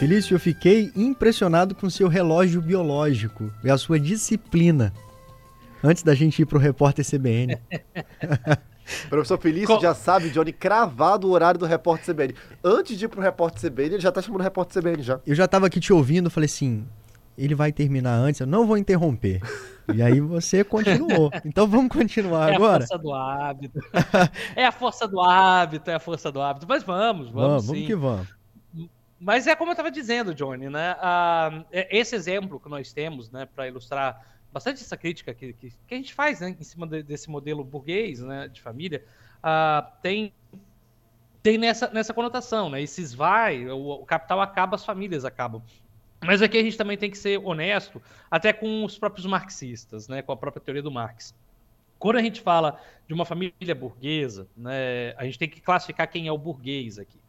Felício, 0.04 0.36
eu 0.36 0.40
fiquei 0.40 0.92
impressionado 0.98 1.74
com 1.74 1.90
seu 1.90 2.10
relógio 2.10 2.62
biológico 2.62 3.50
e 3.64 3.70
a 3.70 3.78
sua 3.78 3.98
disciplina. 3.98 4.92
Antes 5.82 6.04
da 6.04 6.14
gente 6.14 6.42
ir 6.42 6.46
pro 6.46 6.60
repórter 6.60 7.06
CBN. 7.10 7.58
Professor 9.08 9.40
Felício 9.40 9.80
já 9.80 9.96
sabe, 9.96 10.30
Johnny, 10.30 10.52
cravado 10.52 11.30
o 11.30 11.32
horário 11.32 11.58
do 11.58 11.66
repórter 11.66 12.14
CBN. 12.14 12.36
Antes 12.62 13.00
de 13.00 13.06
ir 13.06 13.08
pro 13.08 13.22
repórter 13.22 13.62
CBN, 13.62 13.94
ele 13.94 14.02
já 14.02 14.12
tá 14.12 14.22
chamando 14.22 14.42
o 14.42 14.44
repórter 14.44 14.84
CBN 14.84 15.02
já. 15.02 15.22
Eu 15.26 15.36
já 15.36 15.48
tava 15.48 15.68
aqui 15.68 15.80
te 15.80 15.94
ouvindo, 15.94 16.30
falei 16.30 16.48
assim, 16.48 16.86
ele 17.38 17.56
vai 17.56 17.72
terminar 17.72 18.16
antes, 18.16 18.42
eu 18.42 18.48
não 18.48 18.68
vou 18.68 18.78
interromper. 18.78 19.40
E 19.94 20.02
aí 20.02 20.20
você 20.20 20.66
continuou. 20.66 21.32
Então 21.46 21.66
vamos 21.66 21.90
continuar 21.90 22.52
é 22.52 22.56
agora. 22.56 22.84
É 22.84 22.86
a 22.86 22.88
força 22.88 22.98
do 22.98 23.14
hábito. 23.14 23.80
é 24.54 24.66
a 24.66 24.72
força 24.74 25.08
do 25.08 25.22
hábito, 25.22 25.90
é 25.90 25.96
a 25.96 26.00
força 26.00 26.30
do 26.30 26.42
hábito. 26.42 26.66
Mas 26.68 26.84
vamos, 26.84 27.30
vamos. 27.30 27.34
Vamos, 27.34 27.66
vamos 27.68 27.88
que 27.88 27.96
vamos. 27.96 28.28
Mas 29.24 29.48
é 29.48 29.56
como 29.56 29.70
eu 29.70 29.74
estava 29.74 29.90
dizendo, 29.90 30.36
Johnny, 30.36 30.70
né? 30.70 30.98
Ah, 31.00 31.64
esse 31.72 32.14
exemplo 32.14 32.60
que 32.60 32.68
nós 32.68 32.92
temos, 32.92 33.32
né, 33.32 33.46
para 33.46 33.68
ilustrar 33.70 34.22
bastante 34.52 34.84
essa 34.84 34.98
crítica 34.98 35.34
que, 35.34 35.54
que, 35.54 35.70
que, 35.88 35.94
a 35.96 35.98
gente 35.98 36.14
faz 36.14 36.42
né, 36.42 36.50
em 36.60 36.64
cima 36.64 36.86
de, 36.86 37.02
desse 37.02 37.30
modelo 37.30 37.64
burguês 37.64 38.20
né, 38.20 38.50
de 38.50 38.62
família, 38.62 39.04
ah, 39.42 39.94
tem, 40.02 40.34
tem 41.42 41.58
nessa, 41.58 41.88
nessa 41.88 42.14
conotação, 42.14 42.70
né? 42.70 42.82
Esses 42.82 43.14
vai, 43.14 43.66
o, 43.70 43.92
o 43.92 44.06
capital 44.06 44.42
acaba, 44.42 44.76
as 44.76 44.86
famílias 44.86 45.24
acabam. 45.24 45.64
Mas 46.22 46.42
aqui 46.42 46.58
a 46.58 46.64
gente 46.64 46.78
também 46.78 46.98
tem 46.98 47.10
que 47.10 47.18
ser 47.18 47.40
honesto, 47.40 48.02
até 48.30 48.52
com 48.52 48.84
os 48.84 49.00
próprios 49.00 49.26
marxistas, 49.26 50.10
né, 50.10 50.22
com 50.22 50.34
a 50.34 50.38
própria 50.38 50.62
teoria 50.62 50.84
do 50.84 50.92
Marx. 50.92 51.34
Quando 51.98 52.18
a 52.18 52.22
gente 52.22 52.42
fala 52.42 52.78
de 53.08 53.14
uma 53.14 53.24
família 53.24 53.74
burguesa, 53.74 54.50
né, 54.56 55.14
a 55.16 55.24
gente 55.24 55.40
tem 55.40 55.48
que 55.50 55.62
classificar 55.62 56.10
quem 56.10 56.28
é 56.28 56.32
o 56.32 56.38
burguês 56.38 57.00
aqui. 57.00 57.23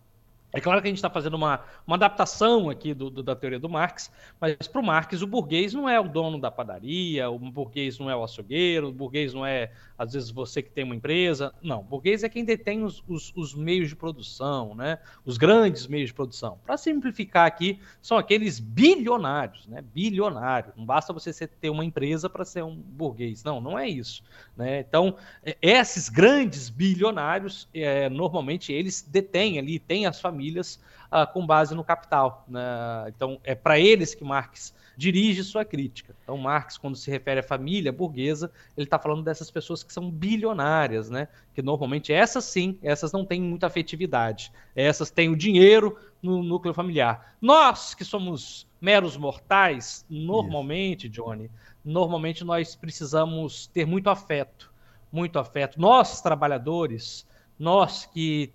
É 0.55 0.61
claro 0.61 0.81
que 0.81 0.87
a 0.87 0.91
gente 0.91 0.99
está 0.99 1.11
fazendo 1.11 1.35
uma, 1.35 1.61
uma 1.85 1.97
adaptação 1.97 2.71
aqui 2.71 2.95
do, 2.95 3.11
do, 3.11 3.25
da 3.25 3.35
teoria 3.35 3.59
do 3.59 3.69
Marx, 3.69 4.09
mas 4.41 4.55
para 4.69 4.81
o 4.81 4.85
Marx 4.85 5.21
o 5.21 5.27
burguês 5.27 5.75
não 5.75 5.89
é 5.89 5.99
o 5.99 6.09
dono 6.09 6.41
da 6.41 6.49
padaria, 6.49 7.29
o 7.29 7.37
burguês 7.37 7.99
não 7.99 8.09
é 8.09 8.15
o 8.15 8.23
açougueiro, 8.23 8.89
o 8.89 8.93
burguês 8.93 9.35
não 9.35 9.45
é, 9.45 9.73
às 9.99 10.13
vezes, 10.13 10.31
você 10.31 10.63
que 10.63 10.71
tem 10.71 10.85
uma 10.85 10.95
empresa. 10.95 11.53
Não, 11.61 11.81
o 11.81 11.83
burguês 11.83 12.23
é 12.23 12.29
quem 12.29 12.45
detém 12.45 12.85
os, 12.85 13.03
os, 13.09 13.33
os 13.35 13.53
meios 13.53 13.89
de 13.89 13.97
produção, 13.97 14.77
né? 14.77 15.01
os 15.25 15.37
grandes 15.37 15.89
meios 15.89 16.11
de 16.11 16.15
produção. 16.15 16.57
Para 16.65 16.77
simplificar 16.77 17.47
aqui, 17.47 17.81
são 18.01 18.17
aqueles 18.17 18.61
bilionários, 18.61 19.67
né? 19.67 19.83
bilionário. 19.83 20.73
Não 20.77 20.87
basta 20.87 21.13
você 21.13 21.33
ter 21.49 21.69
uma 21.69 21.85
empresa 21.85 22.31
para 22.31 22.45
ser 22.45 22.63
um 22.63 22.77
burguês. 22.77 23.43
Não, 23.43 23.61
não 23.61 23.77
é 23.77 23.89
isso. 23.89 24.23
Né? 24.57 24.79
Então, 24.79 25.17
é, 25.45 25.57
esses 25.61 26.09
grandes 26.09 26.71
bilionários, 26.71 27.69
é, 27.75 28.09
normalmente, 28.09 28.73
eles 28.73 29.03
detêm 29.03 29.59
ali, 29.59 29.81
têm 29.81 30.07
as 30.07 30.21
famílias 30.21 30.44
famílias 30.45 30.79
uh, 31.07 31.31
com 31.33 31.47
base 31.47 31.75
no 31.75 31.83
capital. 31.83 32.45
Né? 32.49 32.61
Então, 33.09 33.41
é 33.43 33.55
para 33.55 33.79
eles 33.79 34.15
que 34.15 34.25
Marx 34.25 34.75
dirige 34.97 35.43
sua 35.43 35.65
crítica. 35.65 36.15
Então, 36.23 36.37
Marx, 36.37 36.79
quando 36.79 36.97
se 36.97 37.11
refere 37.11 37.41
à 37.41 37.43
família 37.43 37.93
burguesa, 37.93 38.51
ele 38.77 38.87
está 38.87 38.99
falando 38.99 39.25
dessas 39.25 39.51
pessoas 39.51 39.83
que 39.83 39.93
são 39.93 40.11
bilionárias, 40.11 41.11
né? 41.11 41.29
que 41.55 41.63
normalmente 41.63 42.13
essas 42.13 42.45
sim, 42.45 42.79
essas 42.83 43.11
não 43.13 43.25
têm 43.25 43.41
muita 43.41 43.67
afetividade. 43.67 44.53
Essas 44.77 45.11
têm 45.11 45.29
o 45.29 45.37
dinheiro 45.37 45.99
no 46.23 46.43
núcleo 46.43 46.75
familiar. 46.75 47.35
Nós, 47.41 47.95
que 47.95 48.05
somos 48.05 48.67
meros 48.81 49.17
mortais, 49.17 50.05
normalmente, 50.09 51.09
Johnny, 51.09 51.51
normalmente 51.85 52.45
nós 52.45 52.77
precisamos 52.77 53.67
ter 53.69 53.87
muito 53.87 54.11
afeto. 54.11 54.73
Muito 55.11 55.39
afeto. 55.39 55.81
Nós, 55.81 56.21
trabalhadores, 56.21 57.27
nós 57.59 58.05
que 58.05 58.53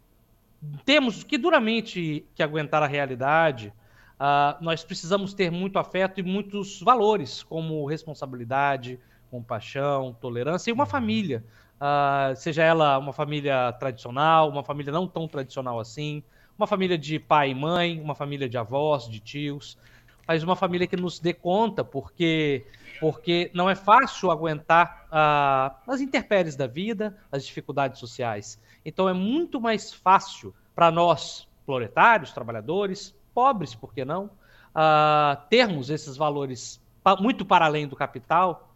temos 0.85 1.23
que 1.23 1.37
duramente 1.37 2.25
que 2.35 2.43
aguentar 2.43 2.83
a 2.83 2.87
realidade. 2.87 3.73
Uh, 4.19 4.61
nós 4.61 4.83
precisamos 4.83 5.33
ter 5.33 5.49
muito 5.49 5.79
afeto 5.79 6.19
e 6.19 6.23
muitos 6.23 6.81
valores, 6.81 7.43
como 7.43 7.85
responsabilidade, 7.85 8.99
compaixão, 9.31 10.15
tolerância 10.19 10.69
e 10.69 10.73
uma 10.73 10.85
família. 10.85 11.43
Uh, 11.75 12.35
seja 12.35 12.63
ela 12.63 12.97
uma 12.97 13.13
família 13.13 13.71
tradicional, 13.73 14.49
uma 14.49 14.63
família 14.63 14.91
não 14.91 15.07
tão 15.07 15.27
tradicional 15.27 15.79
assim, 15.79 16.21
uma 16.57 16.67
família 16.67 16.97
de 16.97 17.17
pai 17.17 17.51
e 17.51 17.55
mãe, 17.55 18.01
uma 18.01 18.13
família 18.13 18.49
de 18.49 18.57
avós, 18.57 19.07
de 19.07 19.21
tios, 19.21 19.77
mas 20.29 20.43
uma 20.43 20.55
família 20.55 20.85
que 20.85 20.95
nos 20.95 21.19
dê 21.19 21.33
conta, 21.33 21.83
porque 21.83 22.63
porque 22.99 23.49
não 23.51 23.67
é 23.67 23.73
fácil 23.73 24.29
aguentar 24.29 25.07
uh, 25.07 25.91
as 25.91 26.01
intempéries 26.01 26.55
da 26.55 26.67
vida, 26.67 27.17
as 27.31 27.43
dificuldades 27.43 27.99
sociais. 27.99 28.61
Então 28.85 29.09
é 29.09 29.13
muito 29.13 29.59
mais 29.59 29.91
fácil 29.91 30.53
para 30.75 30.91
nós, 30.91 31.47
proletários, 31.65 32.31
trabalhadores, 32.31 33.15
pobres, 33.33 33.73
por 33.73 33.91
que 33.91 34.05
não, 34.05 34.25
uh, 34.25 35.35
termos 35.49 35.89
esses 35.89 36.15
valores 36.15 36.79
muito 37.19 37.43
para 37.43 37.65
além 37.65 37.87
do 37.87 37.95
capital 37.95 38.71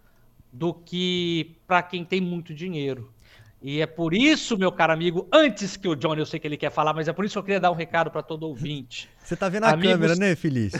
do 0.51 0.73
que 0.73 1.55
para 1.67 1.83
quem 1.83 2.03
tem 2.03 2.19
muito 2.19 2.51
dinheiro. 2.51 3.13
E 3.61 3.79
é 3.79 3.85
por 3.85 4.15
isso, 4.15 4.57
meu 4.57 4.71
caro 4.71 4.91
amigo, 4.91 5.27
antes 5.31 5.77
que 5.77 5.87
o 5.87 5.95
Johnny, 5.95 6.19
eu 6.19 6.25
sei 6.25 6.39
que 6.39 6.47
ele 6.47 6.57
quer 6.57 6.71
falar, 6.71 6.93
mas 6.95 7.07
é 7.07 7.13
por 7.13 7.23
isso 7.23 7.33
que 7.33 7.39
eu 7.39 7.43
queria 7.43 7.59
dar 7.59 7.69
um 7.69 7.75
recado 7.75 8.09
para 8.09 8.23
todo 8.23 8.47
ouvinte. 8.47 9.07
Você 9.19 9.35
está 9.35 9.47
vendo 9.49 9.65
a 9.65 9.69
Amigos... 9.69 9.91
câmera, 9.91 10.15
né, 10.15 10.35
Feliz? 10.35 10.73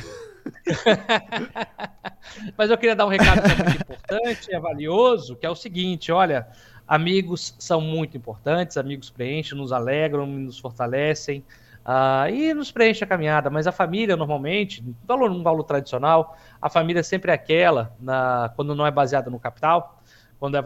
Mas 2.58 2.70
eu 2.70 2.78
queria 2.78 2.96
dar 2.96 3.06
um 3.06 3.10
recado 3.10 3.42
que 3.42 3.52
é 3.52 3.56
muito 3.56 3.82
importante, 3.82 4.54
é 4.54 4.60
valioso, 4.60 5.36
que 5.36 5.46
é 5.46 5.50
o 5.50 5.56
seguinte: 5.56 6.12
olha, 6.12 6.48
amigos 6.88 7.56
são 7.60 7.82
muito 7.82 8.18
importantes, 8.18 8.78
amigos 8.78 9.10
preenchem, 9.10 9.58
nos 9.58 9.72
alegram, 9.72 10.26
nos 10.26 10.60
fortalecem. 10.60 11.44
Uh, 11.84 12.30
e 12.34 12.54
nos 12.54 12.72
preenche 12.72 13.04
a 13.04 13.08
caminhada, 13.08 13.50
mas 13.50 13.68
a 13.68 13.72
família 13.74 14.16
normalmente, 14.16 14.82
valor, 15.04 15.30
um 15.30 15.44
valor 15.44 15.64
tradicional, 15.64 16.38
a 16.62 16.70
família 16.70 17.04
sempre 17.04 17.30
é 17.30 17.34
aquela, 17.34 17.94
na, 18.00 18.54
quando 18.56 18.74
não 18.74 18.88
é 18.88 18.92
baseada 18.92 19.30
no 19.30 19.38
capital, 19.38 20.02
quando 20.40 20.56
é 20.56 20.62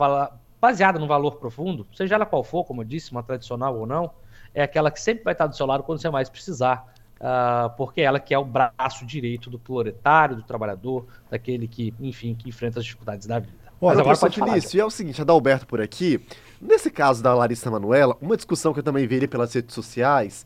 baseada 0.61 0.99
no 0.99 1.07
valor 1.07 1.37
profundo, 1.37 1.87
seja 1.91 2.13
ela 2.13 2.25
qual 2.25 2.43
for, 2.43 2.63
como 2.65 2.83
eu 2.83 2.85
disse, 2.85 3.11
uma 3.11 3.23
tradicional 3.23 3.75
ou 3.75 3.87
não, 3.87 4.11
é 4.53 4.61
aquela 4.61 4.91
que 4.91 5.01
sempre 5.01 5.23
vai 5.23 5.33
estar 5.33 5.47
do 5.47 5.55
seu 5.55 5.65
lado 5.65 5.81
quando 5.81 5.99
você 5.99 6.09
mais 6.11 6.29
precisar, 6.29 6.85
uh, 7.19 7.69
porque 7.75 8.01
ela 8.01 8.19
que 8.19 8.33
é 8.33 8.37
o 8.37 8.45
braço 8.45 9.05
direito 9.05 9.49
do 9.49 9.59
proletário, 9.59 10.35
do 10.35 10.43
trabalhador, 10.43 11.05
daquele 11.29 11.67
que, 11.67 11.93
enfim, 11.99 12.35
que 12.35 12.49
enfrenta 12.49 12.79
as 12.79 12.85
dificuldades 12.85 13.27
da 13.27 13.39
vida. 13.39 13.67
Olha, 13.79 13.95
Mas 13.95 13.99
agora 13.99 14.17
pode 14.17 14.35
Felício, 14.35 14.71
falar, 14.71 14.83
é 14.83 14.85
o 14.85 14.89
seguinte, 14.89 15.21
Adalberto 15.21 15.67
por 15.67 15.79
aqui, 15.79 16.25
nesse 16.59 16.89
caso 16.89 17.21
da 17.21 17.33
Larissa 17.33 17.69
Manuela, 17.69 18.17
uma 18.19 18.35
discussão 18.35 18.73
que 18.73 18.79
eu 18.79 18.83
também 18.83 19.05
vi 19.05 19.27
pelas 19.27 19.53
redes 19.53 19.75
sociais 19.75 20.45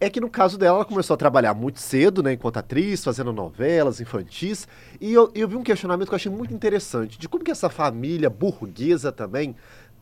é 0.00 0.08
que 0.08 0.18
no 0.18 0.30
caso 0.30 0.56
dela, 0.56 0.78
ela 0.78 0.84
começou 0.84 1.12
a 1.12 1.16
trabalhar 1.18 1.52
muito 1.52 1.78
cedo, 1.78 2.22
né, 2.22 2.32
enquanto 2.32 2.56
atriz, 2.56 3.04
fazendo 3.04 3.34
novelas 3.34 4.00
infantis, 4.00 4.66
e 4.98 5.12
eu, 5.12 5.30
eu 5.34 5.46
vi 5.46 5.56
um 5.56 5.62
questionamento 5.62 6.08
que 6.08 6.14
eu 6.14 6.16
achei 6.16 6.32
muito 6.32 6.54
interessante, 6.54 7.18
de 7.18 7.28
como 7.28 7.44
que 7.44 7.50
essa 7.50 7.68
família 7.68 8.30
burguesa 8.30 9.12
também 9.12 9.54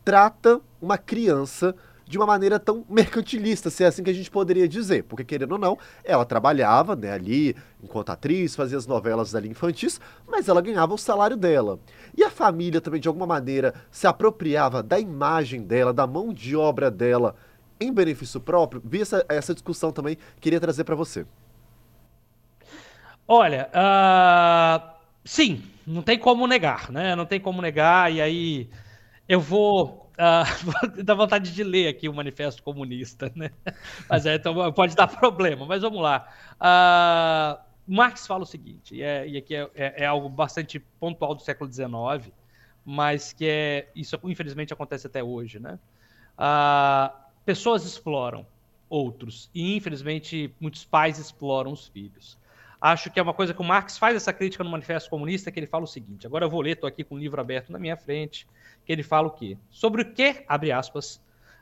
trata 0.04 0.60
uma 0.80 0.96
criança 0.96 1.74
de 2.08 2.16
uma 2.16 2.26
maneira 2.26 2.58
tão 2.58 2.84
mercantilista, 2.88 3.68
se 3.68 3.84
é 3.84 3.86
assim 3.86 4.02
que 4.02 4.10
a 4.10 4.14
gente 4.14 4.30
poderia 4.30 4.66
dizer. 4.66 5.04
Porque, 5.04 5.24
querendo 5.24 5.52
ou 5.52 5.58
não, 5.58 5.78
ela 6.02 6.24
trabalhava 6.24 6.96
né, 6.96 7.12
ali 7.12 7.54
enquanto 7.82 8.10
atriz, 8.10 8.56
fazia 8.56 8.78
as 8.78 8.86
novelas 8.86 9.34
ali 9.34 9.48
infantis, 9.48 10.00
mas 10.26 10.48
ela 10.48 10.62
ganhava 10.62 10.94
o 10.94 10.98
salário 10.98 11.36
dela. 11.36 11.78
E 12.16 12.24
a 12.24 12.30
família 12.30 12.80
também, 12.80 13.00
de 13.00 13.08
alguma 13.08 13.26
maneira, 13.26 13.74
se 13.90 14.06
apropriava 14.06 14.82
da 14.82 14.98
imagem 14.98 15.62
dela, 15.62 15.92
da 15.92 16.06
mão 16.06 16.32
de 16.32 16.56
obra 16.56 16.90
dela, 16.90 17.36
em 17.78 17.92
benefício 17.92 18.40
próprio? 18.40 18.82
Vi 18.84 19.02
essa, 19.02 19.24
essa 19.28 19.52
discussão 19.52 19.92
também, 19.92 20.16
queria 20.40 20.58
trazer 20.58 20.84
para 20.84 20.96
você. 20.96 21.26
Olha, 23.26 23.68
uh, 23.74 24.90
sim, 25.22 25.62
não 25.86 26.00
tem 26.00 26.18
como 26.18 26.46
negar, 26.46 26.90
né? 26.90 27.14
Não 27.14 27.26
tem 27.26 27.38
como 27.38 27.60
negar, 27.60 28.10
e 28.10 28.22
aí 28.22 28.70
eu 29.28 29.38
vou. 29.38 30.07
Uh, 30.98 31.04
dar 31.04 31.14
vontade 31.14 31.54
de 31.54 31.62
ler 31.62 31.86
aqui 31.86 32.08
o 32.08 32.12
Manifesto 32.12 32.60
Comunista, 32.60 33.30
né? 33.36 33.52
Mas 34.10 34.26
é, 34.26 34.34
então 34.34 34.72
pode 34.72 34.96
dar 34.96 35.06
problema, 35.06 35.64
mas 35.64 35.82
vamos 35.82 36.02
lá. 36.02 36.28
Uh, 36.56 37.62
Marx 37.86 38.26
fala 38.26 38.42
o 38.42 38.46
seguinte, 38.46 38.96
e, 38.96 39.02
é, 39.02 39.28
e 39.28 39.36
aqui 39.36 39.54
é, 39.54 39.70
é, 39.76 40.02
é, 40.02 40.06
algo 40.06 40.28
bastante 40.28 40.80
pontual 40.98 41.36
do 41.36 41.42
século 41.42 41.72
XIX, 41.72 42.32
mas 42.84 43.32
que 43.32 43.46
é 43.46 43.88
isso 43.94 44.18
infelizmente 44.24 44.72
acontece 44.72 45.06
até 45.06 45.22
hoje, 45.22 45.60
né? 45.60 45.78
Uh, 46.36 47.16
pessoas 47.44 47.84
exploram 47.84 48.44
outros 48.90 49.48
e 49.54 49.76
infelizmente 49.76 50.52
muitos 50.60 50.84
pais 50.84 51.18
exploram 51.18 51.70
os 51.70 51.86
filhos. 51.86 52.36
Acho 52.80 53.10
que 53.10 53.18
é 53.18 53.22
uma 53.22 53.34
coisa 53.34 53.54
que 53.54 53.60
o 53.60 53.64
Marx 53.64 53.98
faz 53.98 54.16
essa 54.16 54.32
crítica 54.32 54.62
no 54.62 54.70
Manifesto 54.70 55.10
Comunista, 55.10 55.50
que 55.50 55.58
ele 55.58 55.66
fala 55.66 55.84
o 55.84 55.86
seguinte. 55.88 56.26
Agora 56.26 56.44
eu 56.44 56.50
vou 56.50 56.60
ler, 56.60 56.72
estou 56.72 56.86
aqui 56.86 57.02
com 57.02 57.16
o 57.16 57.18
livro 57.18 57.40
aberto 57.40 57.70
na 57.70 57.78
minha 57.78 57.96
frente, 57.96 58.46
ele 58.88 59.02
fala 59.02 59.28
o 59.28 59.30
quê? 59.30 59.56
Sobre 59.70 60.02
o 60.02 60.12
que, 60.12 60.44
abre 60.48 60.72
aspas, 60.72 61.16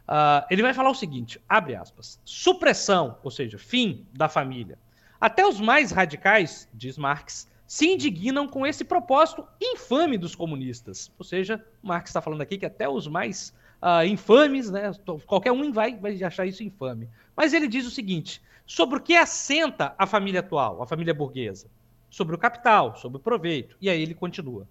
uh, 0.09 0.47
ele 0.51 0.63
vai 0.63 0.73
falar 0.73 0.91
o 0.91 0.95
seguinte, 0.95 1.41
abre 1.49 1.75
aspas, 1.75 2.21
supressão, 2.25 3.19
ou 3.23 3.31
seja, 3.31 3.59
fim 3.59 4.07
da 4.13 4.29
família. 4.29 4.79
Até 5.21 5.47
os 5.47 5.61
mais 5.61 5.91
radicais, 5.91 6.69
diz 6.73 6.97
Marx, 6.97 7.49
se 7.67 7.87
indignam 7.87 8.47
com 8.47 8.67
esse 8.67 8.85
propósito 8.85 9.47
infame 9.61 10.17
dos 10.17 10.35
comunistas. 10.35 11.11
Ou 11.19 11.25
seja, 11.25 11.65
Marx 11.83 12.11
está 12.11 12.21
falando 12.21 12.43
aqui 12.43 12.59
que 12.59 12.67
até 12.67 12.89
os 12.89 13.09
mais 13.09 13.53
uh, 13.83 14.07
infames, 14.07 14.71
né? 14.71 14.93
Qualquer 15.27 15.53
um 15.53 15.73
vai, 15.73 15.97
vai 15.97 16.23
achar 16.23 16.47
isso 16.47 16.63
infame. 16.63 17.09
Mas 17.37 17.53
ele 17.53 17.67
diz 17.67 17.87
o 17.87 17.91
seguinte: 17.91 18.41
sobre 18.67 18.99
o 18.99 19.01
que 19.01 19.17
assenta 19.17 19.95
a 19.99 20.07
família 20.07 20.41
atual, 20.41 20.83
a 20.83 20.87
família 20.87 21.15
burguesa? 21.15 21.69
Sobre 22.09 22.35
o 22.35 22.39
capital, 22.39 22.97
sobre 22.97 23.19
o 23.19 23.21
proveito. 23.21 23.77
E 23.81 23.91
aí 23.91 24.01
ele 24.01 24.15
continua. 24.15 24.67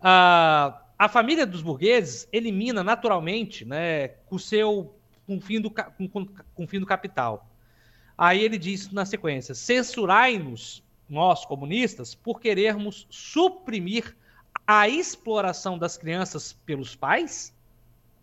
Uh, 0.00 0.83
a 0.98 1.08
família 1.08 1.46
dos 1.46 1.62
burgueses 1.62 2.28
elimina 2.32 2.84
naturalmente, 2.84 3.64
né, 3.64 4.08
com 4.08 4.36
o 4.36 4.38
seu 4.38 4.94
com 5.26 5.40
fim 5.40 5.60
do, 5.60 5.70
com, 5.70 6.08
com, 6.08 6.26
com 6.26 6.66
fim 6.66 6.78
do 6.78 6.86
capital. 6.86 7.48
Aí 8.16 8.42
ele 8.42 8.58
diz 8.58 8.90
na 8.90 9.04
sequência: 9.04 9.54
censurai-nos, 9.54 10.82
nós 11.08 11.44
comunistas, 11.44 12.14
por 12.14 12.40
querermos 12.40 13.06
suprimir 13.10 14.16
a 14.66 14.88
exploração 14.88 15.78
das 15.78 15.96
crianças 15.96 16.52
pelos 16.64 16.94
pais 16.94 17.54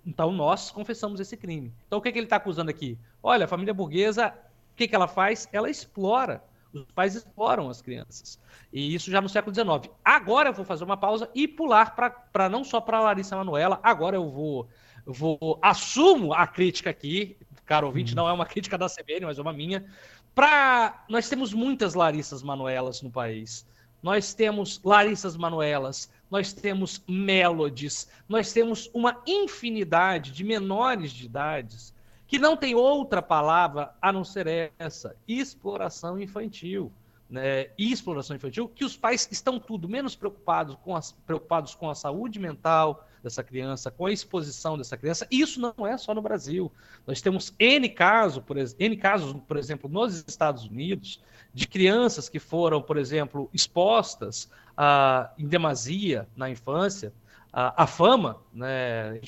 então 0.05 0.31
nós 0.31 0.71
confessamos 0.71 1.19
esse 1.19 1.37
crime. 1.37 1.71
Então 1.87 1.99
o 1.99 2.01
que, 2.01 2.09
é 2.09 2.11
que 2.11 2.19
ele 2.19 2.25
está 2.25 2.37
acusando 2.37 2.71
aqui? 2.71 2.97
Olha, 3.21 3.45
a 3.45 3.47
família 3.47 3.73
burguesa, 3.73 4.33
o 4.73 4.75
que, 4.75 4.87
que 4.87 4.95
ela 4.95 5.07
faz? 5.07 5.47
Ela 5.51 5.69
explora. 5.69 6.43
Os 6.73 6.91
pais 6.93 7.15
exploram 7.15 7.69
as 7.69 7.81
crianças. 7.81 8.39
E 8.71 8.93
isso 8.93 9.11
já 9.11 9.21
no 9.21 9.29
século 9.29 9.53
XIX. 9.53 9.93
Agora 10.03 10.49
eu 10.49 10.53
vou 10.53 10.65
fazer 10.65 10.83
uma 10.83 10.97
pausa 10.97 11.29
e 11.35 11.47
pular 11.47 11.95
para 11.95 12.49
não 12.49 12.63
só 12.63 12.79
para 12.79 13.01
Larissa 13.01 13.35
Manuela, 13.35 13.79
agora 13.83 14.15
eu 14.15 14.29
vou, 14.29 14.69
vou 15.05 15.59
assumo 15.61 16.33
a 16.33 16.47
crítica 16.47 16.89
aqui, 16.89 17.37
caro 17.65 17.87
ouvinte, 17.87 18.13
hum. 18.13 18.17
não 18.17 18.29
é 18.29 18.33
uma 18.33 18.45
crítica 18.47 18.77
da 18.77 18.87
CBN, 18.87 19.25
mas 19.25 19.37
é 19.37 19.41
uma 19.41 19.53
minha. 19.53 19.85
Pra... 20.33 21.03
Nós 21.09 21.27
temos 21.27 21.53
muitas 21.53 21.93
Larissas 21.93 22.41
Manuelas 22.41 23.01
no 23.01 23.11
país. 23.11 23.65
Nós 24.01 24.33
temos 24.33 24.81
Larissas 24.83 25.35
Manuelas 25.37 26.09
nós 26.31 26.53
temos 26.53 27.03
melodies, 27.05 28.07
nós 28.27 28.53
temos 28.53 28.89
uma 28.93 29.21
infinidade 29.27 30.31
de 30.31 30.45
menores 30.45 31.11
de 31.11 31.25
idades 31.25 31.93
que 32.31 32.39
não 32.39 32.55
tem 32.55 32.73
outra 32.73 33.21
palavra 33.21 33.93
a 34.01 34.09
não 34.09 34.23
ser 34.23 34.71
essa, 34.79 35.17
exploração 35.27 36.17
infantil. 36.17 36.89
Né, 37.29 37.67
e 37.77 37.91
exploração 37.91 38.35
infantil, 38.35 38.69
que 38.69 38.83
os 38.83 38.95
pais 38.95 39.27
estão 39.31 39.57
tudo 39.57 39.87
menos 39.87 40.15
preocupados 40.15 40.75
com, 40.81 40.95
as, 40.95 41.13
preocupados 41.25 41.75
com 41.75 41.89
a 41.89 41.95
saúde 41.95 42.39
mental 42.39 43.05
dessa 43.21 43.41
criança, 43.41 43.91
com 43.91 44.05
a 44.05 44.11
exposição 44.11 44.77
dessa 44.77 44.97
criança. 44.97 45.27
Isso 45.29 45.59
não 45.59 45.87
é 45.87 45.97
só 45.97 46.13
no 46.13 46.21
Brasil. 46.21 46.71
Nós 47.05 47.21
temos 47.21 47.53
N, 47.59 47.87
caso, 47.89 48.41
por, 48.41 48.57
N 48.57 48.97
casos, 48.97 49.33
por 49.45 49.57
exemplo, 49.57 49.89
nos 49.89 50.25
Estados 50.27 50.65
Unidos, 50.65 51.21
de 51.53 51.67
crianças 51.67 52.29
que 52.29 52.39
foram, 52.39 52.81
por 52.81 52.97
exemplo, 52.97 53.49
expostas 53.53 54.49
uh, 54.71 55.29
em 55.37 55.47
demasia 55.47 56.27
na 56.35 56.49
infância, 56.49 57.09
uh, 57.53 57.75
a 57.75 57.87
fama, 57.87 58.41
né? 58.53 59.19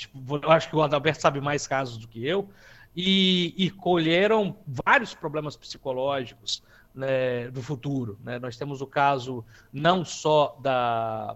Eu 0.43 0.51
acho 0.51 0.69
que 0.69 0.75
o 0.75 0.81
Adalberto 0.81 1.21
sabe 1.21 1.39
mais 1.39 1.67
casos 1.67 1.97
do 1.97 2.07
que 2.07 2.25
eu, 2.25 2.49
e, 2.95 3.53
e 3.57 3.69
colheram 3.69 4.55
vários 4.67 5.13
problemas 5.13 5.55
psicológicos 5.55 6.61
né, 6.93 7.49
do 7.49 7.61
futuro. 7.61 8.19
Né? 8.23 8.37
Nós 8.39 8.55
temos 8.55 8.81
o 8.81 8.87
caso 8.87 9.43
não 9.71 10.05
só 10.05 10.57
da. 10.61 11.35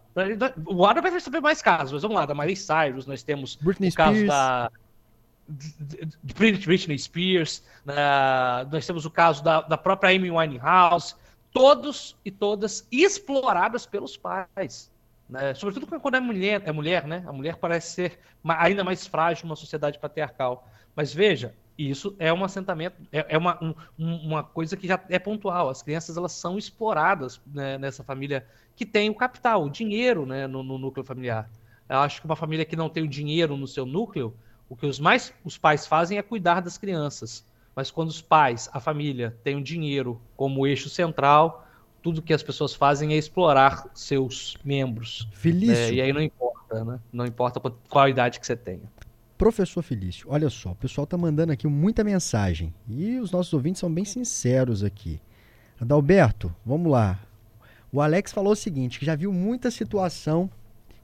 O 0.65 0.85
Adalberto 0.85 1.11
vai 1.11 1.21
saber 1.21 1.41
mais 1.41 1.61
casos, 1.61 1.93
mas 1.93 2.01
vamos 2.01 2.15
lá, 2.15 2.25
da 2.25 2.35
Miley 2.35 2.55
Cyrus, 2.55 3.07
nós 3.07 3.23
temos 3.23 3.55
Britney 3.55 3.89
o 3.89 3.93
caso 3.93 4.15
Spears. 4.15 4.27
da 4.27 4.71
de 5.49 6.33
Britney 6.33 6.99
Spears, 6.99 7.63
né? 7.85 7.95
nós 8.69 8.85
temos 8.85 9.05
o 9.05 9.09
caso 9.09 9.41
da, 9.41 9.61
da 9.61 9.77
própria 9.77 10.13
Amy 10.13 10.29
Winehouse, 10.29 11.15
todos 11.53 12.17
e 12.25 12.29
todas 12.29 12.85
exploradas 12.91 13.85
pelos 13.85 14.17
pais. 14.17 14.91
Né? 15.29 15.53
Sobretudo 15.53 15.87
quando 15.99 16.15
é 16.15 16.19
mulher, 16.19 16.61
é 16.65 16.71
mulher, 16.71 17.05
né? 17.07 17.23
A 17.25 17.31
mulher 17.31 17.55
parece 17.57 17.93
ser 17.93 18.19
ainda 18.45 18.83
mais 18.83 19.07
frágil 19.07 19.45
numa 19.45 19.55
sociedade 19.55 19.99
patriarcal. 19.99 20.67
Mas 20.97 21.13
veja, 21.13 21.53
isso 21.77 22.15
é 22.17 22.33
um 22.33 22.43
assentamento, 22.43 22.95
é, 23.11 23.23
é 23.29 23.37
uma, 23.37 23.63
um, 23.63 23.75
uma 23.99 24.43
coisa 24.43 24.75
que 24.75 24.87
já 24.87 24.99
é 25.09 25.19
pontual. 25.19 25.69
As 25.69 25.83
crianças 25.83 26.17
elas 26.17 26.31
são 26.31 26.57
exploradas 26.57 27.39
né, 27.45 27.77
nessa 27.77 28.03
família 28.03 28.47
que 28.75 28.83
tem 28.83 29.07
o 29.07 29.13
capital, 29.13 29.63
o 29.63 29.69
dinheiro 29.69 30.25
né, 30.25 30.47
no, 30.47 30.63
no 30.63 30.79
núcleo 30.79 31.05
familiar. 31.05 31.47
Eu 31.87 31.99
acho 31.99 32.19
que 32.19 32.25
uma 32.25 32.35
família 32.35 32.65
que 32.65 32.75
não 32.75 32.89
tem 32.89 33.03
o 33.03 33.07
dinheiro 33.07 33.55
no 33.55 33.67
seu 33.67 33.85
núcleo, 33.85 34.33
o 34.67 34.75
que 34.75 34.87
os 34.87 34.99
mais 34.99 35.31
os 35.45 35.55
pais 35.55 35.85
fazem 35.85 36.17
é 36.17 36.23
cuidar 36.23 36.61
das 36.61 36.79
crianças. 36.79 37.45
Mas 37.75 37.91
quando 37.91 38.09
os 38.09 38.19
pais, 38.19 38.67
a 38.73 38.79
família, 38.79 39.37
têm 39.43 39.55
o 39.55 39.63
dinheiro 39.63 40.19
como 40.35 40.65
eixo 40.65 40.89
central, 40.89 41.67
tudo 42.01 42.23
que 42.23 42.33
as 42.33 42.41
pessoas 42.41 42.73
fazem 42.73 43.13
é 43.13 43.17
explorar 43.17 43.87
seus 43.93 44.57
membros. 44.65 45.27
Felício. 45.31 45.75
É, 45.75 45.93
e 45.93 46.01
aí 46.01 46.11
não 46.11 46.21
importa, 46.21 46.83
né? 46.83 46.99
Não 47.13 47.25
importa 47.27 47.59
qual 47.59 48.05
a 48.05 48.09
idade 48.09 48.39
que 48.39 48.47
você 48.47 48.55
tenha. 48.55 48.96
Professor 49.37 49.83
Felício, 49.83 50.27
olha 50.29 50.49
só, 50.49 50.71
o 50.71 50.75
pessoal 50.75 51.03
está 51.03 51.15
mandando 51.15 51.51
aqui 51.51 51.67
muita 51.67 52.03
mensagem 52.03 52.73
e 52.89 53.19
os 53.19 53.31
nossos 53.31 53.53
ouvintes 53.53 53.79
são 53.79 53.93
bem 53.93 54.03
sinceros 54.03 54.83
aqui. 54.83 55.21
Adalberto, 55.79 56.53
vamos 56.65 56.91
lá. 56.91 57.19
O 57.91 58.01
Alex 58.01 58.31
falou 58.31 58.53
o 58.53 58.55
seguinte, 58.55 58.97
que 58.97 59.05
já 59.05 59.15
viu 59.15 59.31
muita 59.31 59.69
situação 59.69 60.49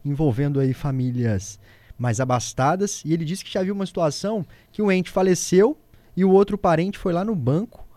envolvendo 0.04 0.60
aí 0.60 0.74
famílias 0.74 1.60
mais 1.98 2.20
abastadas, 2.20 3.04
e 3.06 3.14
ele 3.14 3.24
disse 3.24 3.46
que 3.46 3.54
já 3.54 3.62
viu 3.62 3.74
uma 3.74 3.86
situação 3.86 4.46
que 4.72 4.82
o 4.82 4.92
ente 4.92 5.12
faleceu 5.12 5.78
e 6.18 6.26
o 6.26 6.32
outro 6.32 6.58
parente 6.58 6.98
foi 6.98 7.14
lá 7.14 7.24
no 7.24 7.36
banco, 7.36 7.88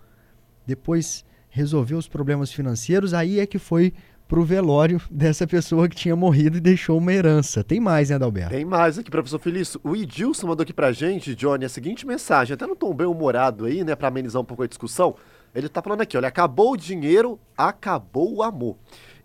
depois 0.66 1.24
resolveu 1.48 1.96
os 1.96 2.06
problemas 2.06 2.52
financeiros, 2.52 3.14
aí 3.14 3.40
é 3.40 3.46
que 3.46 3.58
foi 3.58 3.94
pro 4.28 4.44
velório 4.44 5.00
dessa 5.10 5.46
pessoa 5.46 5.88
que 5.88 5.96
tinha 5.96 6.16
morrido 6.16 6.56
e 6.56 6.60
deixou 6.60 6.98
uma 6.98 7.12
herança. 7.12 7.62
Tem 7.62 7.80
mais, 7.80 8.10
né, 8.10 8.16
Adalberto? 8.16 8.54
Tem 8.54 8.64
mais 8.64 8.98
aqui, 8.98 9.10
professor 9.10 9.38
Felício. 9.38 9.80
O 9.82 9.94
Edilson 9.94 10.46
mandou 10.46 10.62
aqui 10.62 10.72
pra 10.72 10.92
gente, 10.92 11.34
Johnny, 11.34 11.64
a 11.64 11.68
seguinte 11.68 12.06
mensagem, 12.06 12.54
até 12.54 12.66
não 12.66 12.76
tom 12.76 12.94
bem 12.94 13.06
humorado 13.06 13.64
aí, 13.64 13.84
né, 13.84 13.94
pra 13.94 14.08
amenizar 14.08 14.40
um 14.40 14.44
pouco 14.44 14.62
a 14.62 14.66
discussão. 14.66 15.14
Ele 15.54 15.68
tá 15.68 15.80
falando 15.80 16.02
aqui, 16.02 16.16
olha, 16.16 16.28
acabou 16.28 16.72
o 16.72 16.76
dinheiro, 16.76 17.38
acabou 17.56 18.34
o 18.34 18.42
amor. 18.42 18.76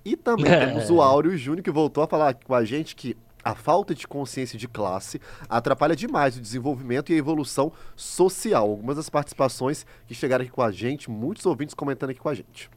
E 0.04 0.16
também 0.16 0.46
temos 0.60 0.90
o 0.90 1.02
Áureo 1.02 1.38
Júnior 1.38 1.64
que 1.64 1.72
voltou 1.72 2.04
a 2.04 2.08
falar 2.08 2.34
com 2.34 2.56
a 2.56 2.64
gente 2.64 2.96
que 2.96 3.16
a 3.44 3.56
falta 3.56 3.96
de 3.96 4.08
consciência 4.08 4.58
de 4.58 4.68
classe 4.68 5.20
atrapalha 5.50 5.96
demais 5.96 6.38
o 6.38 6.42
desenvolvimento 6.42 7.12
e 7.12 7.16
a 7.16 7.18
evolução 7.18 7.72
social. 7.96 8.70
Algumas 8.70 8.98
das 8.98 9.10
participações 9.10 9.86
que 10.06 10.14
chegaram 10.14 10.44
aqui 10.44 10.52
com 10.52 10.62
a 10.62 10.72
gente, 10.72 11.10
muitos 11.10 11.46
ouvintes 11.46 11.74
comentando 11.74 12.12
aqui 12.12 12.20
com 12.20 12.30
a 12.30 12.34
gente. 12.36 12.70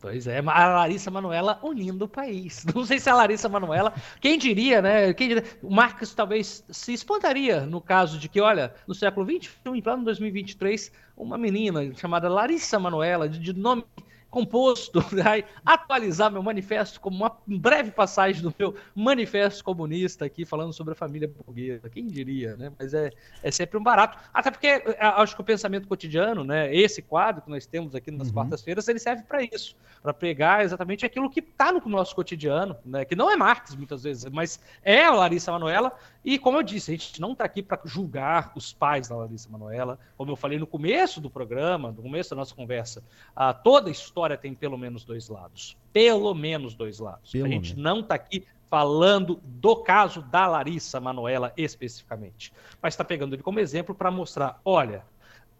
Pois 0.00 0.26
é, 0.26 0.38
a 0.38 0.68
Larissa 0.68 1.10
Manuela 1.10 1.60
unindo 1.62 2.06
o 2.06 2.08
país. 2.08 2.64
Não 2.74 2.86
sei 2.86 2.98
se 2.98 3.10
a 3.10 3.14
Larissa 3.14 3.50
Manuela, 3.50 3.92
quem 4.18 4.38
diria, 4.38 4.80
né? 4.80 5.12
Quem 5.12 5.28
diria, 5.28 5.44
o 5.62 5.70
Marcos 5.70 6.14
talvez 6.14 6.64
se 6.70 6.94
espantaria 6.94 7.66
no 7.66 7.82
caso 7.82 8.18
de 8.18 8.26
que, 8.26 8.40
olha, 8.40 8.74
no 8.86 8.94
século 8.94 9.26
XXI, 9.26 9.50
em 9.66 9.82
plano 9.82 10.02
2023, 10.04 10.90
uma 11.14 11.36
menina 11.36 11.94
chamada 11.94 12.30
Larissa 12.30 12.78
Manuela, 12.78 13.28
de, 13.28 13.38
de 13.38 13.52
nome 13.52 13.84
composto, 14.30 15.00
vai 15.10 15.44
atualizar 15.64 16.30
meu 16.30 16.42
manifesto 16.42 17.00
como 17.00 17.16
uma 17.16 17.36
breve 17.46 17.90
passagem 17.90 18.42
do 18.42 18.54
meu 18.58 18.74
manifesto 18.94 19.64
comunista 19.64 20.24
aqui, 20.24 20.44
falando 20.44 20.72
sobre 20.72 20.92
a 20.92 20.96
família 20.96 21.28
burguesa. 21.28 21.90
Quem 21.90 22.06
diria, 22.06 22.56
né? 22.56 22.72
Mas 22.78 22.94
é, 22.94 23.10
é 23.42 23.50
sempre 23.50 23.76
um 23.76 23.82
barato. 23.82 24.16
Até 24.32 24.50
porque 24.50 24.66
é, 24.66 24.96
acho 25.00 25.34
que 25.34 25.40
o 25.40 25.44
pensamento 25.44 25.88
cotidiano, 25.88 26.44
né? 26.44 26.74
Esse 26.74 27.02
quadro 27.02 27.42
que 27.42 27.50
nós 27.50 27.66
temos 27.66 27.94
aqui 27.94 28.10
nas 28.10 28.28
uhum. 28.28 28.34
quartas-feiras, 28.34 28.86
ele 28.88 28.98
serve 28.98 29.24
para 29.24 29.42
isso, 29.42 29.76
para 30.02 30.14
pregar 30.14 30.62
exatamente 30.64 31.04
aquilo 31.04 31.28
que 31.28 31.40
está 31.40 31.72
no 31.72 31.80
nosso 31.86 32.14
cotidiano, 32.14 32.76
né? 32.84 33.04
Que 33.04 33.16
não 33.16 33.30
é 33.30 33.36
Marx 33.36 33.74
muitas 33.74 34.04
vezes, 34.04 34.24
mas 34.26 34.60
é 34.82 35.04
a 35.04 35.12
Larissa 35.12 35.50
Manoela. 35.50 35.92
E 36.24 36.38
como 36.38 36.58
eu 36.58 36.62
disse, 36.62 36.92
a 36.92 36.94
gente 36.94 37.20
não 37.20 37.32
está 37.32 37.44
aqui 37.44 37.62
para 37.62 37.80
julgar 37.84 38.52
os 38.54 38.72
pais 38.72 39.08
da 39.08 39.16
Larissa 39.16 39.48
Manoela. 39.50 39.98
Como 40.16 40.30
eu 40.30 40.36
falei 40.36 40.58
no 40.58 40.66
começo 40.66 41.20
do 41.20 41.30
programa, 41.30 41.90
no 41.90 42.02
começo 42.02 42.30
da 42.30 42.36
nossa 42.36 42.54
conversa, 42.54 43.02
a 43.34 43.52
toda 43.52 43.88
a 43.88 43.92
história 43.92 44.20
história 44.20 44.36
tem 44.36 44.54
pelo 44.54 44.76
menos 44.76 45.04
dois 45.04 45.28
lados. 45.28 45.76
Pelo 45.92 46.34
menos 46.34 46.74
dois 46.74 46.98
lados. 46.98 47.32
Pelo 47.32 47.46
a 47.46 47.48
gente 47.48 47.74
menos. 47.74 47.82
não 47.82 48.00
está 48.00 48.14
aqui 48.14 48.46
falando 48.68 49.40
do 49.42 49.76
caso 49.76 50.22
da 50.22 50.46
Larissa 50.46 51.00
Manoela 51.00 51.52
especificamente, 51.56 52.52
mas 52.80 52.94
está 52.94 53.02
pegando 53.02 53.34
ele 53.34 53.42
como 53.42 53.58
exemplo 53.58 53.94
para 53.94 54.10
mostrar, 54.10 54.60
olha, 54.64 55.04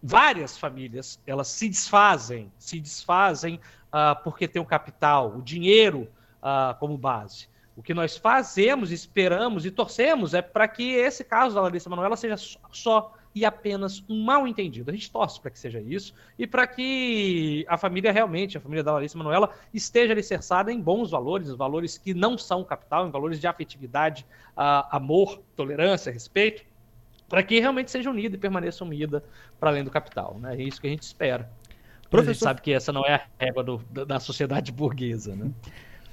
várias 0.01 0.57
famílias 0.57 1.19
elas 1.27 1.49
se 1.49 1.67
desfazem, 1.67 2.51
se 2.57 2.79
desfazem 2.79 3.55
uh, 3.87 4.21
porque 4.23 4.47
tem 4.47 4.61
o 4.61 4.65
capital, 4.65 5.35
o 5.35 5.41
dinheiro 5.41 6.07
uh, 6.41 6.77
como 6.79 6.97
base. 6.97 7.49
O 7.81 7.83
que 7.83 7.95
nós 7.95 8.15
fazemos, 8.15 8.91
esperamos 8.91 9.65
e 9.65 9.71
torcemos 9.71 10.35
é 10.35 10.41
para 10.43 10.67
que 10.67 10.93
esse 10.93 11.23
caso 11.23 11.55
da 11.55 11.61
Larissa 11.61 11.89
Manoela 11.89 12.15
seja 12.15 12.35
só 12.71 13.15
e 13.33 13.43
apenas 13.43 14.03
um 14.07 14.23
mal 14.23 14.47
entendido. 14.47 14.91
A 14.91 14.93
gente 14.93 15.09
torce 15.09 15.41
para 15.41 15.49
que 15.49 15.57
seja 15.57 15.81
isso 15.81 16.13
e 16.37 16.45
para 16.45 16.67
que 16.67 17.65
a 17.67 17.79
família 17.79 18.11
realmente, 18.11 18.55
a 18.55 18.61
família 18.61 18.83
da 18.83 18.91
Larissa 18.91 19.17
Manoela, 19.17 19.51
esteja 19.73 20.13
alicerçada 20.13 20.71
em 20.71 20.79
bons 20.79 21.09
valores, 21.09 21.49
valores 21.55 21.97
que 21.97 22.13
não 22.13 22.37
são 22.37 22.63
capital, 22.63 23.07
em 23.07 23.09
valores 23.09 23.39
de 23.39 23.47
afetividade, 23.47 24.27
amor, 24.55 25.41
tolerância, 25.55 26.13
respeito, 26.13 26.63
para 27.27 27.41
que 27.41 27.59
realmente 27.59 27.89
seja 27.89 28.11
unida 28.11 28.35
e 28.35 28.39
permaneça 28.39 28.83
unida 28.83 29.23
para 29.59 29.71
além 29.71 29.83
do 29.83 29.89
capital. 29.89 30.37
Né? 30.39 30.55
É 30.55 30.61
isso 30.61 30.79
que 30.79 30.85
a 30.85 30.91
gente 30.91 31.01
espera. 31.01 31.51
Professor... 32.11 32.29
A 32.29 32.33
gente 32.33 32.43
sabe 32.43 32.61
que 32.61 32.73
essa 32.73 32.93
não 32.93 33.03
é 33.03 33.15
a 33.15 33.25
régua 33.39 33.63
do, 33.63 33.77
da 34.05 34.19
sociedade 34.19 34.71
burguesa. 34.71 35.35
Né? 35.35 35.49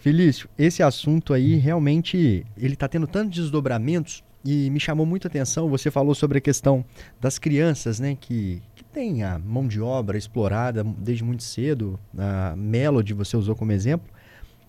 Felício, 0.01 0.49
esse 0.57 0.83
assunto 0.83 1.35
aí 1.35 1.57
realmente 1.57 2.47
ele 2.57 2.75
está 2.75 2.87
tendo 2.87 3.07
tantos 3.07 3.37
desdobramentos 3.37 4.23
e 4.45 4.71
me 4.71 4.79
chamou 4.79 5.05
muita 5.05 5.27
atenção, 5.27 5.69
você 5.69 5.91
falou 5.91 6.15
sobre 6.15 6.39
a 6.39 6.41
questão 6.41 6.85
das 7.21 7.39
crianças, 7.39 7.99
né, 7.99 8.17
que, 8.19 8.63
que 8.77 8.85
tem 8.85 9.25
a 9.25 9.39
mão 9.39 9.67
de 9.67 9.81
obra 9.81 10.17
explorada 10.17 10.85
desde 10.85 11.25
muito 11.25 11.43
cedo, 11.43 11.99
a 12.17 12.55
Melody 12.57 13.13
você 13.13 13.37
usou 13.37 13.57
como 13.57 13.73
exemplo. 13.73 14.09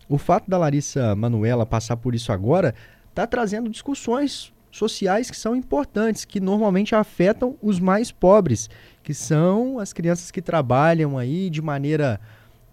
O 0.10 0.18
fato 0.18 0.50
da 0.50 0.58
Larissa 0.58 1.16
Manuela 1.16 1.66
passar 1.66 1.96
por 1.98 2.16
isso 2.16 2.32
agora 2.32 2.74
está 3.10 3.28
trazendo 3.28 3.70
discussões 3.70 4.52
sociais 4.72 5.30
que 5.30 5.38
são 5.38 5.56
importantes, 5.56 6.26
que 6.26 6.40
normalmente 6.40 6.96
afetam 6.96 7.56
os 7.62 7.80
mais 7.80 8.12
pobres, 8.12 8.70
que 9.04 9.14
são 9.14 9.78
as 9.78 9.94
crianças 9.94 10.32
que 10.32 10.42
trabalham 10.42 11.18
aí 11.18 11.50
de 11.50 11.62
maneira 11.62 12.20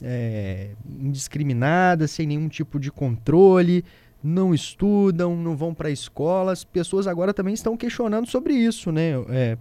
é, 0.03 0.71
indiscriminada, 0.99 2.07
sem 2.07 2.27
nenhum 2.27 2.49
tipo 2.49 2.79
de 2.79 2.91
controle, 2.91 3.85
não 4.23 4.55
estudam, 4.55 5.37
não 5.37 5.57
vão 5.57 5.75
para 5.75 5.91
escolas. 5.91 6.65
Pessoas 6.65 7.07
agora 7.07 7.33
também 7.33 7.55
estão 7.55 7.77
questionando 7.77 8.27
sobre 8.27 8.55
isso, 8.55 8.91
né? 8.91 9.13
É, 9.29 9.59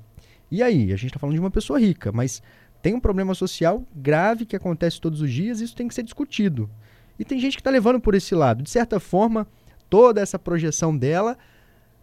e 0.50 0.62
aí? 0.62 0.92
A 0.92 0.96
gente 0.96 1.08
está 1.08 1.20
falando 1.20 1.36
de 1.36 1.40
uma 1.40 1.52
pessoa 1.52 1.80
rica, 1.80 2.12
mas 2.12 2.42
tem 2.82 2.94
um 2.94 3.00
problema 3.00 3.34
social 3.34 3.84
grave 3.96 4.46
que 4.46 4.56
acontece 4.56 5.02
todos 5.02 5.22
os 5.22 5.32
dias 5.32 5.60
isso 5.60 5.76
tem 5.76 5.88
que 5.88 5.96
ser 5.96 6.04
discutido. 6.04 6.70
E 7.18 7.26
tem 7.26 7.40
gente 7.40 7.56
que 7.56 7.62
está 7.62 7.72
levando 7.72 8.00
por 8.00 8.14
esse 8.14 8.36
lado. 8.36 8.62
De 8.62 8.70
certa 8.70 9.00
forma, 9.00 9.48
toda 9.90 10.22
essa 10.22 10.38
projeção 10.38 10.96
dela 10.96 11.38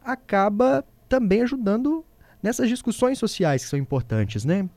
acaba 0.04 0.84
também 1.08 1.42
ajudando 1.42 2.04
nessas 2.42 2.68
discussões 2.68 3.18
sociais 3.18 3.62
que 3.62 3.70
são 3.70 3.78
importantes, 3.78 4.44
né? 4.44 4.68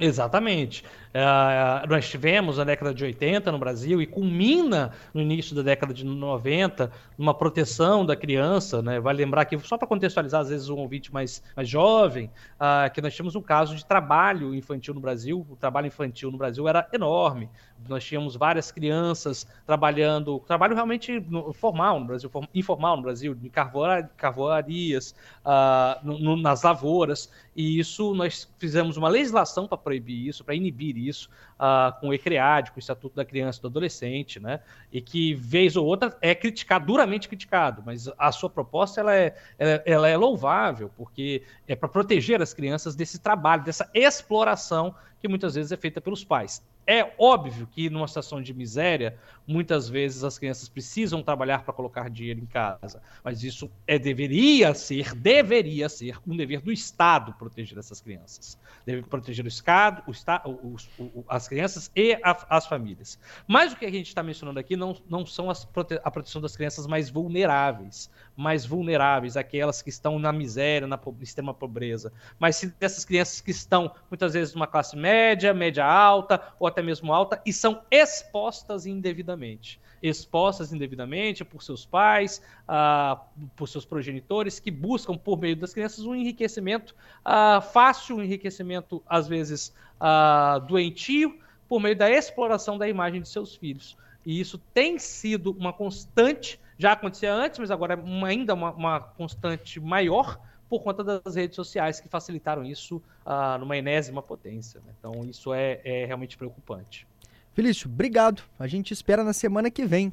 Exatamente. 0.00 0.82
Uh, 1.10 1.86
nós 1.88 2.08
tivemos 2.08 2.56
na 2.56 2.64
década 2.64 2.94
de 2.94 3.04
80 3.04 3.52
no 3.52 3.58
Brasil 3.58 4.00
e 4.00 4.06
culmina 4.06 4.92
no 5.12 5.20
início 5.20 5.54
da 5.54 5.60
década 5.60 5.92
de 5.92 6.04
90 6.06 6.90
uma 7.18 7.34
proteção 7.34 8.06
da 8.06 8.16
criança, 8.16 8.80
né? 8.80 8.98
Vale 8.98 9.22
lembrar 9.22 9.44
que, 9.44 9.58
só 9.58 9.76
para 9.76 9.86
contextualizar, 9.86 10.40
às 10.40 10.48
vezes 10.48 10.70
um 10.70 10.78
ouvinte 10.78 11.12
mais, 11.12 11.42
mais 11.54 11.68
jovem, 11.68 12.30
uh, 12.56 12.90
que 12.94 13.02
nós 13.02 13.14
tínhamos 13.14 13.36
um 13.36 13.42
caso 13.42 13.76
de 13.76 13.84
trabalho 13.84 14.54
infantil 14.54 14.94
no 14.94 15.00
Brasil. 15.00 15.46
O 15.50 15.56
trabalho 15.56 15.88
infantil 15.88 16.30
no 16.30 16.38
Brasil 16.38 16.66
era 16.66 16.88
enorme. 16.94 17.50
Nós 17.88 18.04
tínhamos 18.04 18.36
várias 18.36 18.70
crianças 18.70 19.46
trabalhando, 19.66 20.38
trabalho 20.46 20.74
realmente 20.74 21.24
formal 21.54 22.00
no 22.00 22.06
Brasil, 22.06 22.30
informal 22.54 22.96
no 22.96 23.02
Brasil, 23.02 23.34
de 23.34 23.50
carvoarias, 23.50 25.14
uh, 25.44 26.04
no, 26.04 26.18
no, 26.18 26.36
nas 26.36 26.62
lavouras, 26.62 27.30
e 27.54 27.78
isso 27.78 28.14
nós 28.14 28.48
fizemos 28.58 28.96
uma 28.96 29.08
legislação 29.08 29.66
para 29.66 29.76
proibir 29.76 30.28
isso, 30.28 30.44
para 30.44 30.54
inibir 30.54 30.96
isso, 30.96 31.28
uh, 31.56 31.98
com 32.00 32.08
o 32.08 32.14
ECREAD, 32.14 32.70
com 32.70 32.76
o 32.76 32.80
Estatuto 32.80 33.16
da 33.16 33.24
Criança 33.24 33.58
e 33.58 33.62
do 33.62 33.68
Adolescente, 33.68 34.40
né? 34.40 34.60
E 34.92 35.00
que, 35.00 35.34
vez 35.34 35.76
ou 35.76 35.86
outra, 35.86 36.16
é 36.20 36.34
criticado, 36.34 36.86
duramente 36.86 37.28
criticado, 37.28 37.82
mas 37.84 38.08
a 38.18 38.32
sua 38.32 38.48
proposta 38.48 39.00
ela 39.00 39.14
é, 39.14 39.36
ela, 39.58 39.82
ela 39.84 40.08
é 40.08 40.16
louvável, 40.16 40.90
porque 40.96 41.42
é 41.66 41.74
para 41.74 41.88
proteger 41.88 42.40
as 42.40 42.54
crianças 42.54 42.94
desse 42.94 43.18
trabalho, 43.18 43.64
dessa 43.64 43.90
exploração 43.92 44.94
que 45.20 45.28
muitas 45.28 45.54
vezes 45.54 45.70
é 45.70 45.76
feita 45.76 46.00
pelos 46.00 46.24
pais. 46.24 46.62
É 46.90 47.14
óbvio 47.16 47.68
que 47.68 47.88
numa 47.88 48.08
situação 48.08 48.42
de 48.42 48.52
miséria, 48.52 49.16
muitas 49.46 49.88
vezes 49.88 50.24
as 50.24 50.36
crianças 50.36 50.68
precisam 50.68 51.22
trabalhar 51.22 51.62
para 51.62 51.72
colocar 51.72 52.10
dinheiro 52.10 52.40
em 52.40 52.46
casa, 52.46 53.00
mas 53.22 53.44
isso 53.44 53.70
é 53.86 53.96
deveria 53.96 54.74
ser, 54.74 55.14
deveria 55.14 55.88
ser 55.88 56.18
um 56.26 56.36
dever 56.36 56.60
do 56.60 56.72
Estado 56.72 57.32
proteger 57.34 57.78
essas 57.78 58.00
crianças. 58.00 58.58
Deve 58.84 59.02
proteger 59.02 59.44
o 59.44 59.48
Estado, 59.48 60.02
o, 60.04 60.48
o, 60.48 61.04
o, 61.04 61.24
as 61.28 61.46
crianças 61.46 61.92
e 61.94 62.14
a, 62.24 62.36
as 62.48 62.66
famílias. 62.66 63.20
Mas 63.46 63.72
o 63.72 63.76
que 63.76 63.86
a 63.86 63.90
gente 63.90 64.08
está 64.08 64.24
mencionando 64.24 64.58
aqui 64.58 64.76
não, 64.76 64.96
não 65.08 65.24
são 65.24 65.48
as 65.48 65.68
a 66.02 66.10
proteção 66.10 66.42
das 66.42 66.56
crianças 66.56 66.88
mais 66.88 67.08
vulneráveis, 67.08 68.10
mais 68.36 68.66
vulneráveis, 68.66 69.36
aquelas 69.36 69.80
que 69.80 69.90
estão 69.90 70.18
na 70.18 70.32
miséria, 70.32 70.88
na 70.88 70.98
extrema 71.20 71.54
pobreza, 71.54 72.12
mas 72.36 72.56
sim 72.56 72.72
dessas 72.80 73.04
crianças 73.04 73.40
que 73.40 73.52
estão 73.52 73.94
muitas 74.10 74.32
vezes 74.32 74.54
numa 74.54 74.66
classe 74.66 74.96
média, 74.96 75.54
média 75.54 75.84
alta 75.84 76.42
ou 76.58 76.66
até 76.66 76.79
mesmo 76.82 77.12
alta 77.12 77.40
e 77.44 77.52
são 77.52 77.82
expostas 77.90 78.86
indevidamente. 78.86 79.80
Expostas 80.02 80.72
indevidamente 80.72 81.44
por 81.44 81.62
seus 81.62 81.84
pais, 81.84 82.42
uh, 82.68 83.20
por 83.54 83.68
seus 83.68 83.84
progenitores, 83.84 84.58
que 84.58 84.70
buscam, 84.70 85.16
por 85.16 85.38
meio 85.38 85.56
das 85.56 85.74
crianças, 85.74 86.04
um 86.04 86.14
enriquecimento 86.14 86.94
uh, 87.20 87.60
fácil, 87.60 88.16
um 88.16 88.22
enriquecimento, 88.22 89.02
às 89.06 89.28
vezes, 89.28 89.74
uh, 90.00 90.60
doentio, 90.66 91.38
por 91.68 91.80
meio 91.80 91.96
da 91.96 92.10
exploração 92.10 92.78
da 92.78 92.88
imagem 92.88 93.20
de 93.20 93.28
seus 93.28 93.54
filhos. 93.54 93.96
E 94.24 94.40
isso 94.40 94.58
tem 94.72 94.98
sido 94.98 95.52
uma 95.52 95.72
constante 95.72 96.58
já 96.80 96.92
acontecia 96.92 97.30
antes, 97.34 97.58
mas 97.58 97.70
agora 97.70 97.92
é 97.92 97.96
uma, 97.96 98.28
ainda 98.28 98.54
uma, 98.54 98.72
uma, 98.72 99.00
constante 99.00 99.78
maior 99.78 100.40
por 100.70 100.84
conta 100.84 101.02
das 101.02 101.34
redes 101.34 101.56
sociais 101.56 102.00
que 102.00 102.08
facilitaram 102.08 102.64
isso 102.64 103.02
uh, 103.26 103.58
numa 103.58 103.76
enésima 103.76 104.22
potência. 104.22 104.80
Né? 104.86 104.92
Então, 104.96 105.24
isso 105.24 105.52
é, 105.52 105.80
é 105.84 106.06
realmente 106.06 106.38
preocupante. 106.38 107.08
Felício, 107.52 107.90
obrigado. 107.90 108.44
A 108.56 108.68
gente 108.68 108.92
espera 108.92 109.24
na 109.24 109.32
semana 109.32 109.68
que 109.68 109.84
vem. 109.84 110.12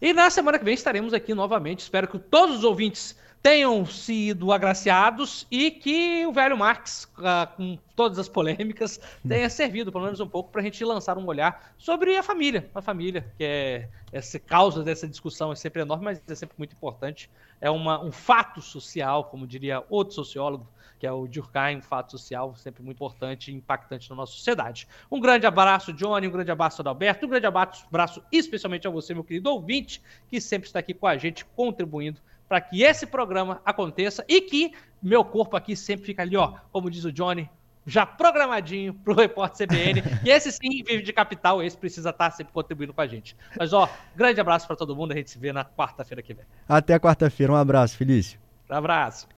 E 0.00 0.14
na 0.14 0.30
semana 0.30 0.58
que 0.58 0.64
vem 0.64 0.72
estaremos 0.72 1.12
aqui 1.12 1.34
novamente. 1.34 1.80
Espero 1.80 2.08
que 2.08 2.18
todos 2.18 2.56
os 2.58 2.64
ouvintes 2.64 3.14
tenham 3.42 3.84
sido 3.86 4.52
agraciados 4.52 5.46
e 5.50 5.70
que 5.70 6.26
o 6.26 6.32
velho 6.32 6.56
Marx, 6.56 7.04
uh, 7.18 7.56
com 7.56 7.78
todas 7.96 8.18
as 8.18 8.28
polêmicas, 8.28 9.00
tenha 9.26 9.48
servido 9.48 9.90
pelo 9.90 10.04
menos 10.04 10.20
um 10.20 10.26
pouco 10.26 10.50
para 10.50 10.60
a 10.60 10.64
gente 10.64 10.82
lançar 10.84 11.16
um 11.16 11.26
olhar 11.26 11.74
sobre 11.78 12.16
a 12.16 12.22
família. 12.22 12.70
A 12.74 12.80
família, 12.80 13.26
que 13.36 13.44
é 13.44 13.88
essa 14.12 14.38
causa 14.38 14.82
dessa 14.82 15.06
discussão 15.06 15.52
é 15.52 15.56
sempre 15.56 15.82
enorme, 15.82 16.04
mas 16.04 16.22
é 16.26 16.34
sempre 16.34 16.54
muito 16.58 16.72
importante. 16.72 17.30
É 17.60 17.70
uma, 17.70 18.02
um 18.02 18.12
fato 18.12 18.60
social, 18.60 19.24
como 19.24 19.46
diria 19.46 19.84
outro 19.88 20.14
sociólogo, 20.14 20.66
que 21.00 21.06
é 21.06 21.12
o 21.12 21.26
Durkheim, 21.26 21.80
fato 21.80 22.12
social 22.12 22.54
sempre 22.54 22.82
muito 22.82 22.98
importante 22.98 23.50
e 23.50 23.54
impactante 23.54 24.10
na 24.10 24.14
nossa 24.14 24.32
sociedade. 24.32 24.86
Um 25.10 25.18
grande 25.18 25.46
abraço, 25.46 25.94
Johnny, 25.94 26.28
um 26.28 26.30
grande 26.30 26.50
abraço, 26.50 26.82
Adalberto, 26.82 27.24
um 27.24 27.28
grande 27.30 27.46
abraço 27.46 28.22
especialmente 28.30 28.86
a 28.86 28.90
você, 28.90 29.14
meu 29.14 29.24
querido 29.24 29.50
ouvinte, 29.50 30.02
que 30.28 30.38
sempre 30.40 30.68
está 30.68 30.78
aqui 30.78 30.92
com 30.92 31.06
a 31.06 31.16
gente, 31.16 31.42
contribuindo 31.56 32.20
para 32.46 32.60
que 32.60 32.82
esse 32.82 33.06
programa 33.06 33.62
aconteça 33.64 34.24
e 34.28 34.42
que 34.42 34.72
meu 35.02 35.24
corpo 35.24 35.56
aqui 35.56 35.74
sempre 35.74 36.04
fica 36.04 36.20
ali, 36.20 36.36
ó, 36.36 36.54
como 36.70 36.90
diz 36.90 37.04
o 37.04 37.12
Johnny, 37.12 37.48
já 37.86 38.04
programadinho 38.04 38.92
para 38.92 39.14
o 39.14 39.16
repórter 39.16 39.66
CBN. 39.66 40.02
e 40.22 40.28
esse 40.28 40.52
sim 40.52 40.82
vive 40.84 41.02
de 41.02 41.12
capital, 41.12 41.62
esse 41.62 41.78
precisa 41.78 42.10
estar 42.10 42.30
tá 42.30 42.36
sempre 42.36 42.52
contribuindo 42.52 42.92
com 42.92 43.00
a 43.00 43.06
gente. 43.06 43.34
Mas, 43.58 43.72
ó, 43.72 43.88
grande 44.14 44.38
abraço 44.38 44.66
para 44.66 44.76
todo 44.76 44.94
mundo, 44.94 45.12
a 45.12 45.16
gente 45.16 45.30
se 45.30 45.38
vê 45.38 45.50
na 45.52 45.64
quarta-feira 45.64 46.22
que 46.22 46.34
vem. 46.34 46.44
Até 46.68 46.98
quarta-feira, 46.98 47.52
um 47.52 47.56
abraço, 47.56 47.96
Felício. 47.96 48.38
Um 48.68 48.74
abraço. 48.74 49.28